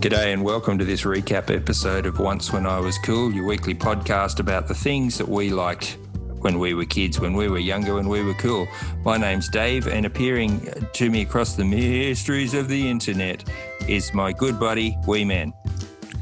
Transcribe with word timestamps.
G'day 0.00 0.32
and 0.32 0.42
welcome 0.42 0.78
to 0.78 0.84
this 0.86 1.02
recap 1.02 1.54
episode 1.54 2.06
of 2.06 2.20
Once 2.20 2.50
When 2.54 2.64
I 2.64 2.80
Was 2.80 2.96
Cool, 2.96 3.34
your 3.34 3.44
weekly 3.44 3.74
podcast 3.74 4.40
about 4.40 4.66
the 4.66 4.72
things 4.72 5.18
that 5.18 5.28
we 5.28 5.50
liked 5.50 5.98
when 6.38 6.58
we 6.58 6.72
were 6.72 6.86
kids, 6.86 7.20
when 7.20 7.34
we 7.34 7.48
were 7.48 7.58
younger, 7.58 7.96
when 7.96 8.08
we 8.08 8.22
were 8.22 8.32
cool. 8.32 8.66
My 9.04 9.18
name's 9.18 9.50
Dave, 9.50 9.88
and 9.88 10.06
appearing 10.06 10.66
to 10.94 11.10
me 11.10 11.20
across 11.20 11.54
the 11.54 11.66
mysteries 11.66 12.54
of 12.54 12.68
the 12.68 12.88
internet 12.88 13.46
is 13.88 14.14
my 14.14 14.32
good 14.32 14.58
buddy, 14.58 14.96
Wee 15.06 15.22
Man. 15.22 15.52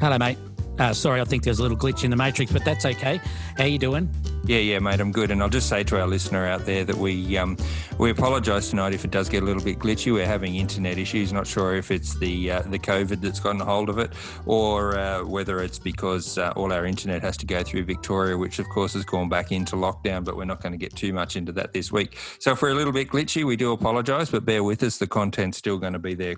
Hello, 0.01 0.19
mate. 0.19 0.39
Uh, 0.81 0.93
sorry, 0.93 1.21
I 1.21 1.25
think 1.25 1.45
there's 1.45 1.61
a 1.61 1.63
little 1.63 1.79
glitch 1.79 2.03
in 2.03 2.11
the 2.11 2.17
matrix, 2.17 2.51
but 2.51 2.65
that's 2.65 2.85
okay. 2.85 3.21
How 3.57 3.65
you 3.65 3.79
doing? 3.79 4.13
Yeah, 4.49 4.61
yeah, 4.61 4.79
mate, 4.79 4.99
I'm 4.99 5.13
good. 5.13 5.31
And 5.31 5.43
I'll 5.43 5.51
just 5.51 5.69
say 5.69 5.85
to 5.85 6.01
our 6.01 6.07
listener 6.07 6.47
out 6.47 6.65
there 6.65 6.83
that 6.83 6.97
we 6.97 7.37
um, 7.37 7.59
we 7.99 8.09
apologise 8.11 8.71
tonight 8.71 8.95
if 8.95 9.05
it 9.05 9.11
does 9.11 9.29
get 9.29 9.43
a 9.43 9.45
little 9.45 9.63
bit 9.63 9.79
glitchy. 9.79 10.11
We're 10.11 10.25
having 10.25 10.57
internet 10.57 10.97
issues. 10.97 11.35
Not 11.35 11.47
sure 11.47 11.75
if 11.75 11.91
it's 11.91 12.19
the 12.19 12.53
uh, 12.53 12.63
the 12.63 12.79
COVID 12.79 13.21
that's 13.21 13.41
gotten 13.41 13.61
a 13.61 13.67
hold 13.67 13.91
of 13.91 13.99
it, 13.99 14.11
or 14.47 14.99
uh, 14.99 15.23
whether 15.23 15.63
it's 15.63 15.79
because 15.79 16.39
uh, 16.39 16.55
all 16.57 16.73
our 16.73 16.87
internet 16.87 17.21
has 17.21 17.37
to 17.37 17.47
go 17.47 17.63
through 17.63 17.85
Victoria, 17.85 18.39
which 18.39 18.59
of 18.59 18.67
course 18.71 18.95
has 18.95 19.05
gone 19.05 19.29
back 19.29 19.53
into 19.53 19.77
lockdown. 19.77 20.25
But 20.25 20.39
we're 20.39 20.47
not 20.47 20.63
going 20.63 20.73
to 20.73 20.79
get 20.79 20.97
too 20.97 21.13
much 21.13 21.37
into 21.37 21.53
that 21.53 21.75
this 21.75 21.93
week. 21.93 22.17
So 22.41 22.53
if 22.53 22.63
we're 22.63 22.71
a 22.71 22.75
little 22.75 22.95
bit 22.95 23.11
glitchy, 23.11 23.45
we 23.45 23.55
do 23.57 23.73
apologise, 23.73 24.31
but 24.31 24.47
bear 24.47 24.65
with 24.65 24.83
us. 24.83 24.97
The 24.97 25.07
content's 25.07 25.59
still 25.59 25.77
going 25.77 25.93
to 25.93 25.99
be 25.99 26.15
there. 26.15 26.37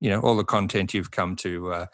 You 0.00 0.10
know, 0.10 0.20
all 0.20 0.36
the 0.36 0.44
content 0.44 0.92
you've 0.92 1.12
come 1.12 1.36
to 1.36 1.72
uh, 1.72 1.86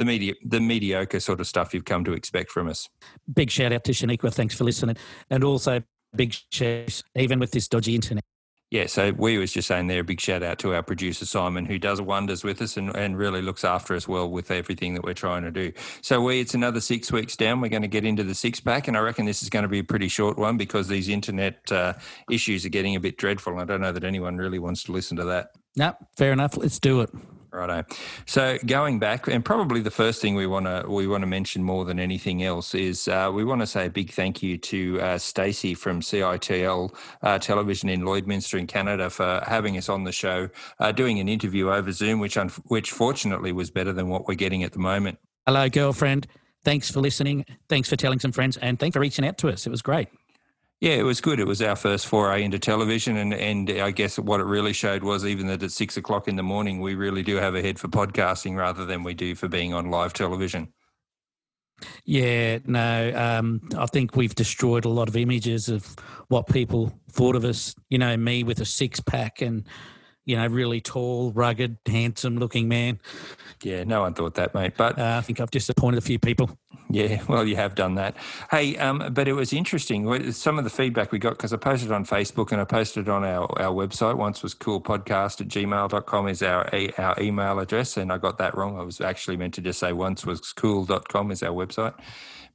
the 0.00 0.06
media, 0.06 0.32
the 0.42 0.60
mediocre 0.60 1.20
sort 1.20 1.40
of 1.40 1.46
stuff 1.46 1.74
you've 1.74 1.84
come 1.84 2.04
to 2.04 2.14
expect 2.14 2.50
from 2.50 2.68
us. 2.68 2.88
Big 3.32 3.50
shout 3.50 3.70
out 3.70 3.84
to 3.84 3.92
Shaniqua. 3.92 4.32
Thanks 4.32 4.54
for 4.54 4.64
listening. 4.64 4.96
And 5.28 5.44
also 5.44 5.82
big 6.16 6.34
shout 6.50 7.02
even 7.14 7.38
with 7.38 7.52
this 7.52 7.68
dodgy 7.68 7.94
internet. 7.94 8.24
Yeah, 8.70 8.86
so 8.86 9.10
we 9.10 9.36
was 9.36 9.52
just 9.52 9.68
saying 9.68 9.88
there, 9.88 10.00
a 10.00 10.04
big 10.04 10.20
shout 10.20 10.42
out 10.42 10.58
to 10.60 10.74
our 10.74 10.82
producer 10.82 11.26
Simon, 11.26 11.66
who 11.66 11.78
does 11.78 12.00
wonders 12.00 12.44
with 12.44 12.62
us 12.62 12.76
and, 12.76 12.96
and 12.96 13.18
really 13.18 13.42
looks 13.42 13.62
after 13.62 13.94
us 13.94 14.08
well 14.08 14.30
with 14.30 14.50
everything 14.50 14.94
that 14.94 15.02
we're 15.02 15.12
trying 15.12 15.42
to 15.42 15.50
do. 15.50 15.72
So 16.02 16.22
we, 16.22 16.40
it's 16.40 16.54
another 16.54 16.80
six 16.80 17.12
weeks 17.12 17.36
down. 17.36 17.60
We're 17.60 17.68
going 17.68 17.82
to 17.82 17.88
get 17.88 18.06
into 18.06 18.22
the 18.22 18.34
six 18.34 18.58
pack, 18.60 18.88
and 18.88 18.96
I 18.96 19.00
reckon 19.00 19.26
this 19.26 19.42
is 19.42 19.50
going 19.50 19.64
to 19.64 19.68
be 19.68 19.80
a 19.80 19.84
pretty 19.84 20.08
short 20.08 20.38
one 20.38 20.56
because 20.56 20.88
these 20.88 21.08
internet 21.08 21.60
uh, 21.70 21.94
issues 22.30 22.64
are 22.64 22.70
getting 22.70 22.94
a 22.94 23.00
bit 23.00 23.18
dreadful. 23.18 23.58
I 23.58 23.64
don't 23.64 23.80
know 23.80 23.92
that 23.92 24.04
anyone 24.04 24.36
really 24.36 24.60
wants 24.60 24.84
to 24.84 24.92
listen 24.92 25.16
to 25.16 25.24
that. 25.24 25.48
No, 25.76 25.94
fair 26.16 26.32
enough. 26.32 26.56
Let's 26.56 26.78
do 26.78 27.00
it. 27.00 27.10
Righto. 27.52 27.84
So 28.26 28.58
going 28.64 28.98
back, 28.98 29.26
and 29.26 29.44
probably 29.44 29.80
the 29.80 29.90
first 29.90 30.22
thing 30.22 30.34
we 30.34 30.46
want 30.46 30.66
to 30.66 30.84
we 30.88 31.06
want 31.06 31.22
to 31.22 31.26
mention 31.26 31.62
more 31.62 31.84
than 31.84 31.98
anything 31.98 32.42
else 32.42 32.74
is 32.74 33.08
uh, 33.08 33.30
we 33.32 33.44
want 33.44 33.60
to 33.60 33.66
say 33.66 33.86
a 33.86 33.90
big 33.90 34.12
thank 34.12 34.42
you 34.42 34.56
to 34.58 35.00
uh, 35.00 35.18
Stacey 35.18 35.74
from 35.74 36.00
CITL 36.00 36.94
uh, 37.22 37.38
Television 37.38 37.88
in 37.88 38.02
Lloydminster 38.02 38.58
in 38.58 38.66
Canada 38.66 39.10
for 39.10 39.42
having 39.46 39.76
us 39.76 39.88
on 39.88 40.04
the 40.04 40.12
show, 40.12 40.48
uh, 40.78 40.92
doing 40.92 41.18
an 41.18 41.28
interview 41.28 41.70
over 41.70 41.90
Zoom, 41.92 42.20
which 42.20 42.36
un- 42.36 42.50
which 42.66 42.92
fortunately 42.92 43.52
was 43.52 43.70
better 43.70 43.92
than 43.92 44.08
what 44.08 44.28
we're 44.28 44.34
getting 44.34 44.62
at 44.62 44.72
the 44.72 44.78
moment. 44.78 45.18
Hello, 45.46 45.68
girlfriend. 45.68 46.26
Thanks 46.64 46.90
for 46.90 47.00
listening. 47.00 47.44
Thanks 47.68 47.88
for 47.88 47.96
telling 47.96 48.20
some 48.20 48.32
friends, 48.32 48.56
and 48.58 48.78
thanks 48.78 48.94
for 48.94 49.00
reaching 49.00 49.26
out 49.26 49.38
to 49.38 49.48
us. 49.48 49.66
It 49.66 49.70
was 49.70 49.82
great. 49.82 50.08
Yeah, 50.80 50.92
it 50.92 51.02
was 51.02 51.20
good. 51.20 51.40
It 51.40 51.46
was 51.46 51.60
our 51.60 51.76
first 51.76 52.06
foray 52.06 52.42
into 52.42 52.58
television, 52.58 53.18
and 53.18 53.34
and 53.34 53.70
I 53.70 53.90
guess 53.90 54.18
what 54.18 54.40
it 54.40 54.44
really 54.44 54.72
showed 54.72 55.02
was 55.02 55.26
even 55.26 55.46
that 55.48 55.62
at 55.62 55.72
six 55.72 55.98
o'clock 55.98 56.26
in 56.26 56.36
the 56.36 56.42
morning, 56.42 56.80
we 56.80 56.94
really 56.94 57.22
do 57.22 57.36
have 57.36 57.54
a 57.54 57.60
head 57.60 57.78
for 57.78 57.88
podcasting 57.88 58.56
rather 58.56 58.86
than 58.86 59.02
we 59.02 59.12
do 59.12 59.34
for 59.34 59.46
being 59.46 59.74
on 59.74 59.90
live 59.90 60.14
television. 60.14 60.72
Yeah, 62.04 62.58
no, 62.64 63.12
um, 63.14 63.60
I 63.76 63.86
think 63.86 64.16
we've 64.16 64.34
destroyed 64.34 64.86
a 64.86 64.90
lot 64.90 65.08
of 65.08 65.16
images 65.16 65.68
of 65.68 65.96
what 66.28 66.46
people 66.46 66.92
thought 67.10 67.36
of 67.36 67.44
us. 67.44 67.74
You 67.90 67.98
know, 67.98 68.16
me 68.16 68.42
with 68.42 68.60
a 68.60 68.66
six 68.66 69.00
pack 69.00 69.42
and 69.42 69.66
you 70.24 70.36
know, 70.36 70.46
really 70.46 70.80
tall, 70.80 71.32
rugged, 71.32 71.78
handsome 71.86 72.38
looking 72.38 72.68
man. 72.68 73.00
Yeah, 73.62 73.84
no 73.84 74.02
one 74.02 74.14
thought 74.14 74.34
that, 74.36 74.54
mate. 74.54 74.74
But 74.76 74.98
uh, 74.98 75.16
I 75.18 75.20
think 75.22 75.40
I've 75.40 75.50
disappointed 75.50 75.98
a 75.98 76.02
few 76.02 76.18
people. 76.18 76.56
Yeah, 76.90 77.22
well, 77.28 77.46
you 77.46 77.56
have 77.56 77.74
done 77.74 77.94
that. 77.94 78.16
Hey, 78.50 78.76
um, 78.76 79.10
but 79.12 79.28
it 79.28 79.34
was 79.34 79.52
interesting. 79.52 80.32
Some 80.32 80.58
of 80.58 80.64
the 80.64 80.70
feedback 80.70 81.12
we 81.12 81.18
got, 81.18 81.30
because 81.30 81.52
I 81.52 81.56
posted 81.56 81.92
on 81.92 82.04
Facebook 82.04 82.50
and 82.52 82.60
I 82.60 82.64
posted 82.64 83.08
on 83.08 83.24
our, 83.24 83.44
our 83.60 83.72
website, 83.72 84.16
once 84.16 84.42
was 84.42 84.54
cool 84.54 84.80
podcast 84.80 85.40
at 85.40 85.48
gmail.com 85.48 86.28
is 86.28 86.42
our, 86.42 86.68
our 86.98 87.20
email 87.20 87.60
address. 87.60 87.96
And 87.96 88.12
I 88.12 88.18
got 88.18 88.38
that 88.38 88.56
wrong. 88.56 88.78
I 88.78 88.82
was 88.82 89.00
actually 89.00 89.36
meant 89.36 89.54
to 89.54 89.60
just 89.60 89.78
say 89.78 89.92
once 89.92 90.26
was 90.26 90.52
cool.com 90.52 91.30
is 91.30 91.42
our 91.42 91.52
website. 91.52 91.94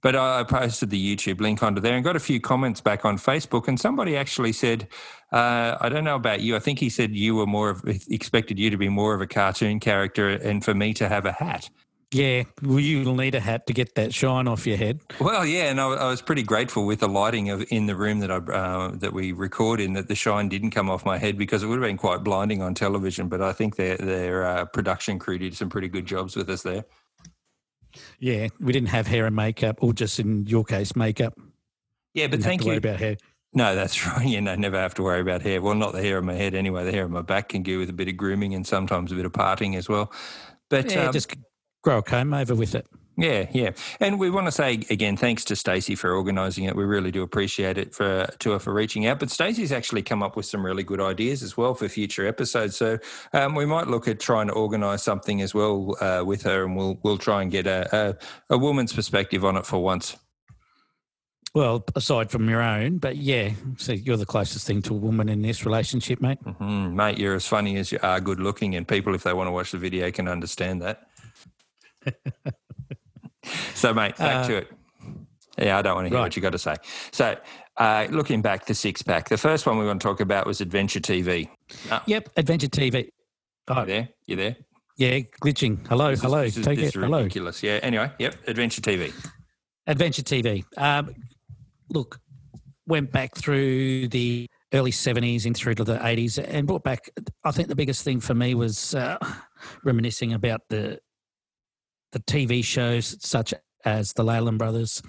But 0.01 0.15
I 0.15 0.43
posted 0.43 0.91
the 0.91 1.15
YouTube 1.15 1.41
link 1.41 1.63
onto 1.63 1.81
there 1.81 1.95
and 1.95 2.03
got 2.03 2.15
a 2.15 2.19
few 2.19 2.39
comments 2.39 2.79
back 2.81 3.05
on 3.05 3.17
Facebook. 3.17 3.67
And 3.67 3.79
somebody 3.79 4.15
actually 4.15 4.51
said, 4.51 4.87
uh, 5.31 5.77
I 5.81 5.89
don't 5.89 6.03
know 6.03 6.15
about 6.15 6.41
you. 6.41 6.55
I 6.55 6.59
think 6.59 6.77
he 6.77 6.89
said 6.89 7.15
you 7.15 7.35
were 7.35 7.47
more 7.47 7.71
of, 7.71 7.83
expected 7.85 8.59
you 8.59 8.69
to 8.69 8.77
be 8.77 8.89
more 8.89 9.15
of 9.15 9.21
a 9.21 9.27
cartoon 9.27 9.79
character 9.79 10.29
and 10.29 10.63
for 10.63 10.75
me 10.75 10.93
to 10.95 11.09
have 11.09 11.25
a 11.25 11.31
hat. 11.31 11.69
Yeah, 12.15 12.43
well, 12.63 12.79
you'll 12.79 13.13
need 13.13 13.35
a 13.35 13.41
hat 13.41 13.67
to 13.67 13.73
get 13.73 13.95
that 13.95 14.13
shine 14.13 14.47
off 14.47 14.65
your 14.65 14.77
head. 14.77 15.01
Well, 15.19 15.45
yeah, 15.45 15.65
and 15.65 15.81
I, 15.81 15.87
I 15.87 16.07
was 16.07 16.21
pretty 16.21 16.43
grateful 16.43 16.85
with 16.85 17.01
the 17.01 17.09
lighting 17.09 17.49
of 17.49 17.65
in 17.69 17.87
the 17.87 17.95
room 17.97 18.21
that 18.21 18.31
I 18.31 18.37
uh, 18.37 18.91
that 18.95 19.11
we 19.11 19.33
record 19.33 19.81
in 19.81 19.91
that 19.93 20.07
the 20.07 20.15
shine 20.15 20.47
didn't 20.47 20.71
come 20.71 20.89
off 20.89 21.03
my 21.05 21.17
head 21.17 21.37
because 21.37 21.61
it 21.61 21.67
would 21.67 21.75
have 21.75 21.85
been 21.85 21.97
quite 21.97 22.23
blinding 22.23 22.61
on 22.61 22.73
television. 22.73 23.27
But 23.27 23.41
I 23.41 23.51
think 23.51 23.75
their 23.75 23.97
their 23.97 24.45
uh, 24.45 24.63
production 24.63 25.19
crew 25.19 25.37
did 25.37 25.57
some 25.57 25.67
pretty 25.67 25.89
good 25.89 26.05
jobs 26.05 26.37
with 26.37 26.49
us 26.49 26.63
there. 26.63 26.85
Yeah, 28.19 28.47
we 28.61 28.71
didn't 28.71 28.89
have 28.89 29.07
hair 29.07 29.25
and 29.25 29.35
makeup, 29.35 29.79
or 29.81 29.91
just 29.91 30.17
in 30.17 30.47
your 30.47 30.63
case, 30.63 30.95
makeup. 30.95 31.37
Yeah, 32.13 32.27
but 32.27 32.41
thank 32.41 32.63
you. 32.63 32.77
about 32.77 32.97
hair. 32.97 33.17
No, 33.51 33.75
that's 33.75 34.07
right. 34.07 34.25
You 34.25 34.39
know, 34.39 34.55
never 34.55 34.79
have 34.79 34.93
to 34.93 35.03
worry 35.03 35.19
about 35.19 35.41
hair. 35.41 35.61
Well, 35.61 35.75
not 35.75 35.91
the 35.91 36.01
hair 36.01 36.19
on 36.19 36.27
my 36.27 36.35
head 36.35 36.55
anyway. 36.55 36.85
The 36.85 36.93
hair 36.93 37.03
on 37.03 37.11
my 37.11 37.23
back 37.23 37.49
can 37.49 37.61
go 37.61 37.77
with 37.77 37.89
a 37.89 37.93
bit 37.93 38.07
of 38.07 38.15
grooming 38.15 38.55
and 38.55 38.65
sometimes 38.65 39.11
a 39.11 39.15
bit 39.15 39.25
of 39.25 39.33
parting 39.33 39.75
as 39.75 39.89
well. 39.89 40.13
But 40.69 40.93
yeah, 40.93 41.07
um, 41.07 41.13
just 41.13 41.35
grow 41.85 41.99
a 41.99 42.03
comb 42.03 42.33
over 42.33 42.55
with 42.55 42.75
it. 42.75 42.87
Yeah, 43.17 43.47
yeah, 43.53 43.69
and 44.01 44.19
we 44.19 44.29
want 44.29 44.47
to 44.47 44.51
say 44.51 44.73
again, 44.89 45.15
thanks 45.15 45.45
to 45.45 45.55
Stacey 45.55 45.95
for 45.95 46.13
organising 46.13 46.65
it. 46.65 46.75
We 46.75 46.83
really 46.83 47.11
do 47.11 47.21
appreciate 47.21 47.77
it 47.77 47.93
for 47.93 48.27
to 48.39 48.51
her 48.51 48.59
for 48.59 48.73
reaching 48.73 49.05
out. 49.05 49.19
But 49.19 49.29
Stacey's 49.29 49.71
actually 49.71 50.01
come 50.01 50.21
up 50.21 50.35
with 50.35 50.45
some 50.45 50.65
really 50.65 50.83
good 50.83 50.99
ideas 50.99 51.41
as 51.41 51.55
well 51.55 51.75
for 51.75 51.87
future 51.87 52.27
episodes. 52.27 52.75
So 52.75 52.97
um, 53.31 53.55
we 53.55 53.65
might 53.65 53.87
look 53.87 54.09
at 54.09 54.19
trying 54.19 54.47
to 54.47 54.53
organise 54.53 55.01
something 55.01 55.41
as 55.41 55.53
well 55.53 55.95
uh, 56.01 56.23
with 56.25 56.41
her, 56.43 56.65
and 56.65 56.75
we'll 56.75 56.99
we'll 57.03 57.17
try 57.17 57.41
and 57.41 57.49
get 57.49 57.67
a, 57.67 58.17
a, 58.49 58.55
a 58.55 58.57
woman's 58.57 58.91
perspective 58.91 59.45
on 59.45 59.55
it 59.55 59.65
for 59.65 59.81
once. 59.81 60.17
Well, 61.53 61.85
aside 61.95 62.31
from 62.31 62.49
your 62.49 62.61
own, 62.61 62.97
but 62.97 63.15
yeah, 63.15 63.51
so 63.77 63.93
you're 63.93 64.17
the 64.17 64.25
closest 64.25 64.67
thing 64.67 64.81
to 64.81 64.93
a 64.93 64.97
woman 64.97 65.29
in 65.29 65.41
this 65.41 65.65
relationship, 65.65 66.19
mate. 66.19 66.43
Mm-hmm. 66.43 66.97
Mate, 66.97 67.17
you're 67.17 67.35
as 67.35 67.47
funny 67.47 67.77
as 67.77 67.93
you 67.93 67.99
are 68.03 68.19
good 68.19 68.41
looking, 68.41 68.75
and 68.75 68.85
people, 68.85 69.15
if 69.15 69.23
they 69.23 69.31
want 69.31 69.47
to 69.47 69.53
watch 69.53 69.71
the 69.71 69.77
video, 69.77 70.11
can 70.11 70.27
understand 70.27 70.81
that. 70.81 71.07
So, 73.73 73.93
mate, 73.93 74.15
back 74.17 74.45
uh, 74.45 74.47
to 74.47 74.57
it. 74.57 74.71
Yeah, 75.57 75.77
I 75.77 75.81
don't 75.81 75.95
want 75.95 76.05
to 76.05 76.09
hear 76.09 76.17
right. 76.17 76.23
what 76.23 76.35
you 76.35 76.41
got 76.41 76.51
to 76.51 76.59
say. 76.59 76.75
So, 77.11 77.37
uh, 77.77 78.07
looking 78.09 78.41
back, 78.41 78.65
the 78.65 78.75
six 78.75 79.01
pack. 79.01 79.29
The 79.29 79.37
first 79.37 79.65
one 79.65 79.77
we 79.77 79.85
want 79.85 80.01
to 80.01 80.07
talk 80.07 80.19
about 80.19 80.45
was 80.45 80.61
Adventure 80.61 80.99
TV. 80.99 81.49
Oh. 81.91 82.01
Yep, 82.05 82.29
Adventure 82.37 82.67
TV. 82.67 83.09
Oh. 83.67 83.81
You 83.81 83.85
there? 83.85 84.09
You 84.27 84.35
there? 84.35 84.55
Yeah, 84.97 85.19
glitching. 85.43 85.85
Hello, 85.87 86.11
this 86.11 86.21
hello. 86.21 86.39
Is, 86.39 86.55
Take 86.55 86.79
it. 86.79 86.93
Hello. 86.93 87.17
Ridiculous. 87.19 87.61
Yeah. 87.61 87.79
Anyway, 87.83 88.11
yep. 88.17 88.35
Adventure 88.47 88.81
TV. 88.81 89.13
Adventure 89.87 90.21
TV. 90.21 90.63
Um, 90.77 91.13
look, 91.89 92.19
went 92.87 93.11
back 93.11 93.35
through 93.35 94.07
the 94.09 94.47
early 94.73 94.91
70s 94.91 95.45
and 95.45 95.55
through 95.55 95.75
to 95.75 95.83
the 95.83 95.97
80s 95.97 96.43
and 96.43 96.67
brought 96.67 96.83
back 96.83 97.09
i 97.45 97.51
think 97.51 97.69
the 97.69 97.75
biggest 97.75 98.03
thing 98.03 98.19
for 98.19 98.33
me 98.33 98.55
was 98.55 98.93
uh, 98.95 99.17
reminiscing 99.83 100.33
about 100.33 100.61
the 100.69 100.99
the 102.15 102.21
tv 102.21 102.63
shows 102.63 103.17
such 103.19 103.53
as 103.83 104.13
the 104.13 104.23
leyland 104.23 104.57
brothers 104.57 105.03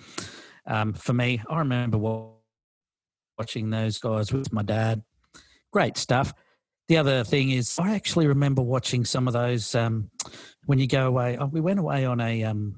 um, 0.66 0.92
for 0.92 1.12
me 1.12 1.40
i 1.48 1.60
remember 1.60 1.98
watching 3.38 3.70
those 3.70 3.98
guys 3.98 4.32
with 4.32 4.53
my 4.53 4.62
dad 4.62 5.03
great 5.72 5.97
stuff 5.97 6.34
the 6.88 6.97
other 6.97 7.22
thing 7.22 7.50
is 7.50 7.78
i 7.78 7.94
actually 7.94 8.26
remember 8.26 8.60
watching 8.60 9.04
some 9.04 9.28
of 9.28 9.34
those 9.34 9.72
um, 9.76 10.10
when 10.64 10.80
you 10.80 10.88
go 10.88 11.06
away 11.06 11.36
oh, 11.38 11.47
we 11.47 11.60
went 11.60 11.78
away 11.78 12.04
on 12.04 12.20
a 12.20 12.42
um, 12.42 12.74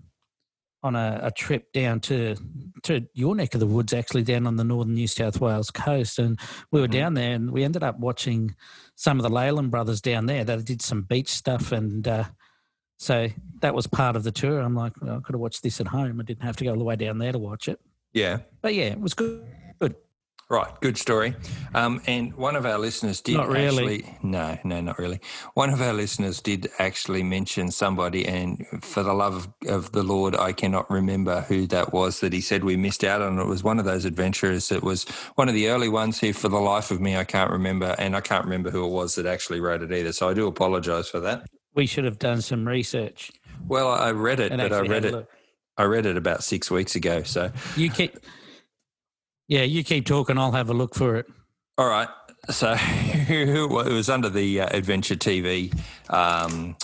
on 0.82 0.94
a, 0.94 1.20
a, 1.24 1.30
trip 1.30 1.72
down 1.72 1.98
to 1.98 2.36
to 2.84 3.04
your 3.12 3.34
neck 3.34 3.54
of 3.54 3.60
the 3.60 3.66
woods, 3.66 3.92
actually 3.92 4.22
down 4.22 4.46
on 4.46 4.56
the 4.56 4.64
northern 4.64 4.94
New 4.94 5.08
South 5.08 5.40
Wales 5.40 5.70
coast, 5.70 6.18
and 6.18 6.38
we 6.70 6.80
were 6.80 6.86
mm-hmm. 6.86 6.98
down 6.98 7.14
there, 7.14 7.32
and 7.32 7.50
we 7.50 7.64
ended 7.64 7.82
up 7.82 7.98
watching 7.98 8.54
some 8.94 9.18
of 9.18 9.24
the 9.24 9.30
Leyland 9.30 9.70
brothers 9.70 10.00
down 10.00 10.26
there. 10.26 10.44
They 10.44 10.56
did 10.58 10.82
some 10.82 11.02
beach 11.02 11.28
stuff, 11.28 11.72
and 11.72 12.06
uh, 12.06 12.24
so 12.98 13.28
that 13.60 13.74
was 13.74 13.86
part 13.86 14.16
of 14.16 14.24
the 14.24 14.32
tour. 14.32 14.60
I'm 14.60 14.74
like, 14.74 14.92
well, 15.00 15.16
I 15.16 15.20
could 15.20 15.34
have 15.34 15.40
watched 15.40 15.62
this 15.62 15.80
at 15.80 15.86
home. 15.86 16.20
I 16.20 16.24
didn't 16.24 16.42
have 16.42 16.56
to 16.56 16.64
go 16.64 16.72
all 16.72 16.78
the 16.78 16.84
way 16.84 16.96
down 16.96 17.18
there 17.18 17.32
to 17.32 17.38
watch 17.38 17.68
it. 17.68 17.80
Yeah, 18.12 18.38
but 18.60 18.74
yeah, 18.74 18.86
it 18.86 19.00
was 19.00 19.14
good. 19.14 19.46
Good. 19.78 19.94
Right, 20.50 20.80
good 20.80 20.96
story. 20.96 21.36
Um, 21.74 22.00
and 22.06 22.34
one 22.34 22.56
of 22.56 22.64
our 22.64 22.78
listeners 22.78 23.20
did 23.20 23.36
not 23.36 23.48
really. 23.48 24.02
actually, 24.02 24.18
no, 24.22 24.58
no, 24.64 24.80
not 24.80 24.98
really. 24.98 25.20
One 25.52 25.68
of 25.68 25.82
our 25.82 25.92
listeners 25.92 26.40
did 26.40 26.70
actually 26.78 27.22
mention 27.22 27.70
somebody, 27.70 28.26
and 28.26 28.66
for 28.80 29.02
the 29.02 29.12
love 29.12 29.46
of, 29.68 29.92
the 29.92 30.02
Lord, 30.02 30.34
I 30.34 30.52
cannot 30.52 30.90
remember 30.90 31.42
who 31.42 31.66
that 31.66 31.92
was 31.92 32.20
that 32.20 32.32
he 32.32 32.40
said 32.40 32.64
we 32.64 32.76
missed 32.76 33.04
out 33.04 33.20
on. 33.20 33.38
It 33.38 33.46
was 33.46 33.62
one 33.62 33.78
of 33.78 33.84
those 33.84 34.06
adventurers 34.06 34.70
that 34.70 34.82
was 34.82 35.04
one 35.34 35.50
of 35.50 35.54
the 35.54 35.68
early 35.68 35.90
ones 35.90 36.18
who, 36.18 36.32
for 36.32 36.48
the 36.48 36.56
life 36.56 36.90
of 36.90 36.98
me, 36.98 37.14
I 37.14 37.24
can't 37.24 37.50
remember, 37.50 37.94
and 37.98 38.16
I 38.16 38.22
can't 38.22 38.44
remember 38.44 38.70
who 38.70 38.86
it 38.86 38.90
was 38.90 39.16
that 39.16 39.26
actually 39.26 39.60
wrote 39.60 39.82
it 39.82 39.92
either. 39.92 40.12
So 40.12 40.30
I 40.30 40.34
do 40.34 40.46
apologise 40.46 41.08
for 41.08 41.20
that. 41.20 41.46
We 41.74 41.86
should 41.86 42.04
have 42.04 42.18
done 42.18 42.40
some 42.42 42.66
research. 42.66 43.30
Well, 43.66 43.88
I 43.88 44.10
read 44.12 44.40
it, 44.40 44.50
but 44.50 44.72
I 44.72 44.80
read 44.80 45.04
it. 45.04 45.26
I 45.76 45.84
read 45.84 46.06
it 46.06 46.16
about 46.16 46.42
six 46.42 46.70
weeks 46.70 46.96
ago. 46.96 47.22
So, 47.22 47.52
You 47.76 47.88
keep, 47.90 48.18
yeah, 49.46 49.62
you 49.62 49.84
keep 49.84 50.06
talking. 50.06 50.36
I'll 50.36 50.52
have 50.52 50.70
a 50.70 50.74
look 50.74 50.94
for 50.94 51.16
it. 51.16 51.26
all 51.76 51.88
right. 51.88 52.08
So 52.50 52.74
it 52.80 53.68
was 53.68 54.08
under 54.08 54.28
the 54.30 54.62
uh, 54.62 54.68
Adventure 54.76 55.16
TV, 55.16 55.76
um, 56.08 56.76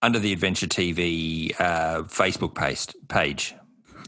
under 0.00 0.18
the 0.18 0.32
Adventure 0.32 0.66
TV 0.66 1.52
uh, 1.60 2.02
Facebook 2.04 2.54
page. 2.54 2.86
Page. 3.08 3.54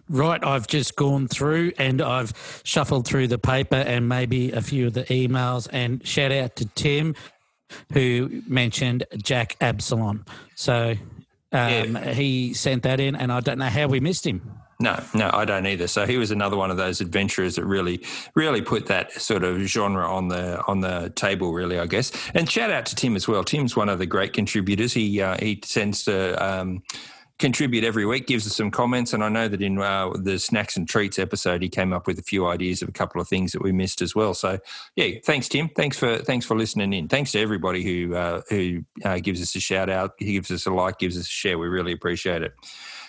Right, 0.09 0.43
I've 0.44 0.67
just 0.67 0.97
gone 0.97 1.29
through 1.29 1.73
and 1.79 2.03
I've 2.03 2.33
shuffled 2.65 3.06
through 3.06 3.29
the 3.29 3.39
paper 3.39 3.77
and 3.77 4.09
maybe 4.09 4.53
a 4.53 4.61
few 4.62 4.87
of 4.87 4.94
the 4.94 5.05
emails. 5.05 5.69
And 5.73 6.06
shout 6.06 6.33
out 6.33 6.56
to 6.56 6.67
Tim, 6.67 7.15
who 7.92 8.42
mentioned 8.46 9.04
Jack 9.16 9.56
Absalom. 9.60 10.24
So 10.54 10.94
um, 11.52 11.96
he 11.96 12.54
sent 12.54 12.82
that 12.84 13.00
in, 13.00 13.14
and 13.14 13.32
I 13.32 13.40
don't 13.40 13.58
know 13.58 13.66
how 13.66 13.86
we 13.86 14.00
missed 14.00 14.26
him. 14.26 14.58
No, 14.80 15.00
no, 15.14 15.30
I 15.32 15.44
don't 15.44 15.64
either. 15.66 15.86
So 15.86 16.06
he 16.06 16.16
was 16.16 16.32
another 16.32 16.56
one 16.56 16.72
of 16.72 16.76
those 16.76 17.00
adventurers 17.00 17.54
that 17.54 17.64
really, 17.64 18.04
really 18.34 18.62
put 18.62 18.86
that 18.86 19.12
sort 19.12 19.44
of 19.44 19.58
genre 19.60 20.04
on 20.04 20.26
the 20.26 20.60
on 20.66 20.80
the 20.80 21.12
table. 21.14 21.52
Really, 21.52 21.78
I 21.78 21.86
guess. 21.86 22.10
And 22.34 22.50
shout 22.50 22.70
out 22.70 22.86
to 22.86 22.96
Tim 22.96 23.14
as 23.14 23.28
well. 23.28 23.44
Tim's 23.44 23.76
one 23.76 23.88
of 23.88 24.00
the 24.00 24.06
great 24.06 24.32
contributors. 24.32 24.92
He 24.92 25.20
uh, 25.22 25.36
he 25.38 25.60
sends 25.64 26.04
to. 26.04 26.34
Um, 26.44 26.82
contribute 27.43 27.83
every 27.83 28.06
week 28.06 28.29
gives 28.29 28.47
us 28.47 28.55
some 28.55 28.71
comments. 28.71 29.12
And 29.12 29.23
i 29.25 29.29
know 29.29 29.49
that 29.49 29.61
in 29.61 29.77
uh, 29.79 30.11
the 30.15 30.39
snacks 30.39 30.77
and 30.77 30.89
treats 30.89 31.19
episode 31.19 31.61
he 31.61 31.69
came 31.69 31.93
up 31.93 32.06
with 32.06 32.17
a 32.21 32.23
few 32.23 32.47
ideas 32.47 32.83
of 32.83 32.89
a 32.89 32.93
couple 32.93 33.21
of 33.21 33.27
things 33.27 33.50
that 33.50 33.61
we 33.61 33.73
missed 33.73 34.00
as 34.00 34.15
well. 34.15 34.33
So 34.33 34.59
yeah 34.94 35.19
thanks 35.25 35.49
tim. 35.49 35.69
Thanks 35.71 35.99
for 35.99 36.19
thanks 36.19 36.47
for 36.47 36.56
listening 36.56 36.93
in. 36.93 37.09
Thanks 37.09 37.33
to 37.33 37.41
everybody 37.41 37.83
who 37.83 38.15
uh, 38.15 38.43
who 38.49 38.85
uh, 39.05 39.19
gives 39.19 39.43
us 39.43 39.56
a 39.56 39.61
shout 39.61 39.91
out 39.91 40.12
he 40.19 40.35
gives 40.35 40.53
us 40.53 40.67
a 40.67 40.71
like 40.71 40.99
gives 40.99 41.19
us 41.19 41.27
a 41.27 41.31
share. 41.31 41.59
We 41.59 41.67
really 41.67 41.93
appreciate 41.93 42.43
it. 42.43 42.55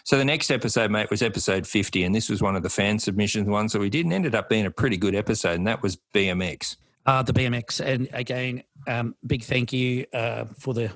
So 0.05 0.17
the 0.17 0.25
next 0.25 0.51
episode, 0.51 0.91
mate, 0.91 1.09
was 1.09 1.21
episode 1.21 1.65
50, 1.65 2.03
and 2.03 2.13
this 2.13 2.29
was 2.29 2.41
one 2.41 2.57
of 2.57 2.63
the 2.63 2.69
fan 2.69 2.99
submissions 2.99 3.47
ones 3.47 3.71
that 3.71 3.79
we 3.79 3.89
did, 3.89 4.05
and 4.05 4.11
ended 4.11 4.35
up 4.35 4.49
being 4.49 4.65
a 4.65 4.71
pretty 4.71 4.97
good 4.97 5.15
episode, 5.15 5.53
and 5.53 5.65
that 5.67 5.81
was 5.81 5.97
BMX. 6.13 6.75
Uh, 7.05 7.23
the 7.23 7.31
BMX. 7.31 7.79
And 7.79 8.09
again, 8.11 8.63
um, 8.85 9.15
big 9.25 9.43
thank 9.43 9.71
you 9.71 10.05
uh, 10.13 10.45
for 10.59 10.73
the 10.73 10.91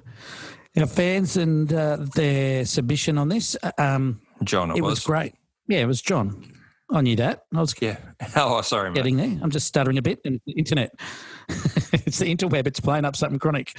our 0.78 0.88
fans 0.88 1.38
and 1.38 1.72
uh, 1.74 1.98
their 2.16 2.66
submission 2.66 3.18
on 3.18 3.30
this. 3.30 3.56
Um, 3.78 4.22
John, 4.44 4.72
it, 4.72 4.78
it 4.78 4.84
was. 4.84 5.00
great. 5.04 5.34
Yeah, 5.68 5.80
it 5.80 5.88
was 5.88 6.02
John. 6.02 6.54
I 6.90 7.02
knew 7.02 7.18
that. 7.18 7.44
I 7.54 7.60
was 7.60 7.76
Yeah. 7.82 7.98
Oh, 8.36 8.62
sorry, 8.62 8.90
mate. 8.90 8.96
getting 8.96 9.18
there. 9.18 9.38
I'm 9.42 9.50
just 9.52 9.68
stuttering 9.68 9.98
a 9.98 10.02
bit. 10.02 10.20
And 10.24 10.40
internet, 10.56 10.92
it's 11.50 12.20
the 12.20 12.34
interweb. 12.34 12.66
It's 12.66 12.80
playing 12.80 13.04
up 13.04 13.16
something 13.16 13.40
chronic. 13.40 13.74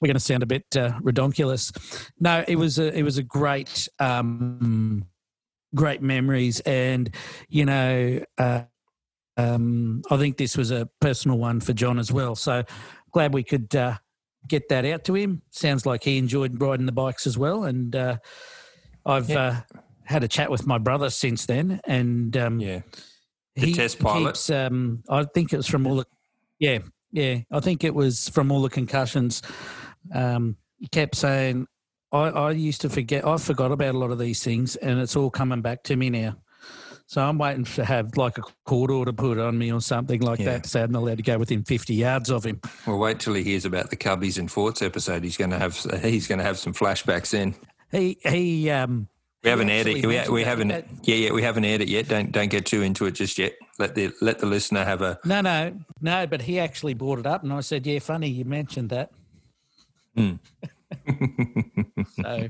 We're 0.00 0.08
going 0.08 0.14
to 0.14 0.20
sound 0.20 0.42
a 0.42 0.46
bit 0.46 0.64
uh, 0.76 0.92
redonkulous. 1.00 1.72
No, 2.18 2.44
it 2.46 2.56
was 2.56 2.78
a 2.78 2.92
it 2.96 3.02
was 3.02 3.16
a 3.16 3.22
great 3.22 3.88
um, 3.98 5.06
great 5.74 6.02
memories, 6.02 6.60
and 6.60 7.14
you 7.48 7.64
know, 7.64 8.22
uh, 8.36 8.62
um, 9.38 10.02
I 10.10 10.18
think 10.18 10.36
this 10.36 10.56
was 10.56 10.70
a 10.70 10.88
personal 11.00 11.38
one 11.38 11.60
for 11.60 11.72
John 11.72 11.98
as 11.98 12.12
well. 12.12 12.34
So 12.34 12.64
glad 13.12 13.32
we 13.32 13.42
could 13.42 13.74
uh, 13.74 13.96
get 14.48 14.68
that 14.68 14.84
out 14.84 15.04
to 15.04 15.14
him. 15.14 15.42
Sounds 15.50 15.86
like 15.86 16.04
he 16.04 16.18
enjoyed 16.18 16.60
riding 16.60 16.86
the 16.86 16.92
bikes 16.92 17.26
as 17.26 17.36
well, 17.38 17.64
and 17.64 17.94
uh, 17.94 18.16
I've 19.06 19.28
Yeah. 19.30 19.38
uh, 19.38 19.76
had 20.04 20.24
a 20.24 20.28
chat 20.28 20.50
with 20.50 20.66
my 20.66 20.78
brother 20.78 21.10
since 21.10 21.46
then, 21.46 21.80
and 21.84 22.36
um, 22.36 22.60
Yeah. 22.60 22.80
The 23.56 23.74
test 23.74 23.98
pilot? 23.98 24.34
Keeps, 24.34 24.48
um, 24.50 25.02
I 25.08 25.24
think 25.24 25.52
it 25.52 25.56
was 25.56 25.66
from 25.66 25.86
all 25.86 25.96
the, 25.96 26.06
yeah, 26.58 26.78
yeah. 27.12 27.40
I 27.50 27.60
think 27.60 27.84
it 27.84 27.94
was 27.94 28.28
from 28.28 28.50
all 28.50 28.62
the 28.62 28.70
concussions. 28.70 29.42
Um, 30.14 30.56
he 30.78 30.86
kept 30.86 31.14
saying, 31.16 31.66
I, 32.12 32.28
I 32.28 32.50
used 32.52 32.80
to 32.82 32.88
forget, 32.88 33.26
I 33.26 33.36
forgot 33.36 33.70
about 33.72 33.94
a 33.94 33.98
lot 33.98 34.12
of 34.12 34.18
these 34.18 34.42
things, 34.42 34.76
and 34.76 34.98
it's 35.00 35.16
all 35.16 35.30
coming 35.30 35.62
back 35.62 35.82
to 35.84 35.96
me 35.96 36.10
now. 36.10 36.36
So 37.10 37.20
I'm 37.20 37.38
waiting 37.38 37.64
to 37.64 37.84
have 37.84 38.16
like 38.16 38.38
a 38.38 38.42
court 38.64 38.88
order 38.88 39.12
put 39.12 39.36
on 39.36 39.58
me 39.58 39.72
or 39.72 39.80
something 39.80 40.20
like 40.20 40.38
Yeah. 40.38 40.44
that 40.58 40.66
say 40.66 40.82
I'm 40.82 40.92
not 40.92 41.00
allowed 41.00 41.16
to 41.16 41.24
go 41.24 41.38
within 41.38 41.64
50 41.64 41.92
yards 41.92 42.30
of 42.30 42.44
him. 42.46 42.60
Well, 42.86 42.98
wait 42.98 43.18
till 43.18 43.34
he 43.34 43.42
hears 43.42 43.64
about 43.64 43.90
the 43.90 43.96
Cubbies 43.96 44.38
and 44.38 44.48
Forts 44.48 44.80
episode. 44.80 45.24
He's 45.24 45.36
going 45.36 45.50
to 45.50 45.58
have 45.58 45.76
he's 46.04 46.28
going 46.28 46.38
to 46.38 46.44
have 46.44 46.56
some 46.56 46.72
flashbacks 46.72 47.34
in. 47.34 47.56
He, 47.90 48.16
he, 48.24 48.70
um, 48.70 49.08
We 49.42 49.48
he 49.48 49.50
haven't 49.50 49.70
aired 49.70 49.88
it. 49.88 50.06
We, 50.06 50.28
we 50.32 50.44
haven't. 50.44 50.68
That- 50.68 50.86
Yeah, 51.02 51.16
yeah, 51.16 51.32
we 51.32 51.42
haven't 51.42 51.64
aired 51.64 51.80
it 51.80 51.88
yet. 51.88 52.06
Don't 52.06 52.30
don't 52.30 52.48
get 52.48 52.64
too 52.66 52.82
into 52.82 53.06
it 53.06 53.16
just 53.16 53.38
yet. 53.40 53.54
Let 53.80 53.96
the 53.96 54.12
let 54.20 54.38
the 54.38 54.46
listener 54.46 54.84
have 54.84 55.02
a. 55.02 55.18
No, 55.24 55.40
no, 55.40 55.76
no, 56.00 56.28
but 56.28 56.42
he 56.42 56.60
actually 56.60 56.94
brought 56.94 57.18
it 57.18 57.26
up, 57.26 57.42
and 57.42 57.52
I 57.52 57.58
said, 57.62 57.88
"Yeah, 57.88 57.98
funny 57.98 58.28
you 58.28 58.44
mentioned 58.44 58.90
that." 58.90 59.10
Hmm. 60.16 60.34
so 62.22 62.48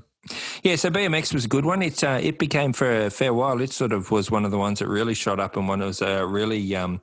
Yeah, 0.63 0.77
so 0.77 0.91
BMX 0.91 1.33
was 1.33 1.47
a 1.47 1.49
good 1.49 1.65
one. 1.65 1.83
It 1.83 2.05
uh, 2.05 2.19
it 2.23 2.39
became 2.39 2.73
for 2.73 3.07
a 3.07 3.11
fair 3.11 3.33
while. 3.33 3.61
It 3.61 3.73
sort 3.73 3.93
of 3.93 4.11
was 4.11 4.31
one 4.31 4.45
of 4.45 4.51
the 4.51 4.59
ones 4.59 4.81
that 4.81 4.89
really 4.89 5.15
shot 5.15 5.41
up, 5.41 5.57
and 5.57 5.67
one 5.67 5.81
was 5.81 6.03
a 6.03 6.27
really 6.27 6.77
um, 6.77 7.01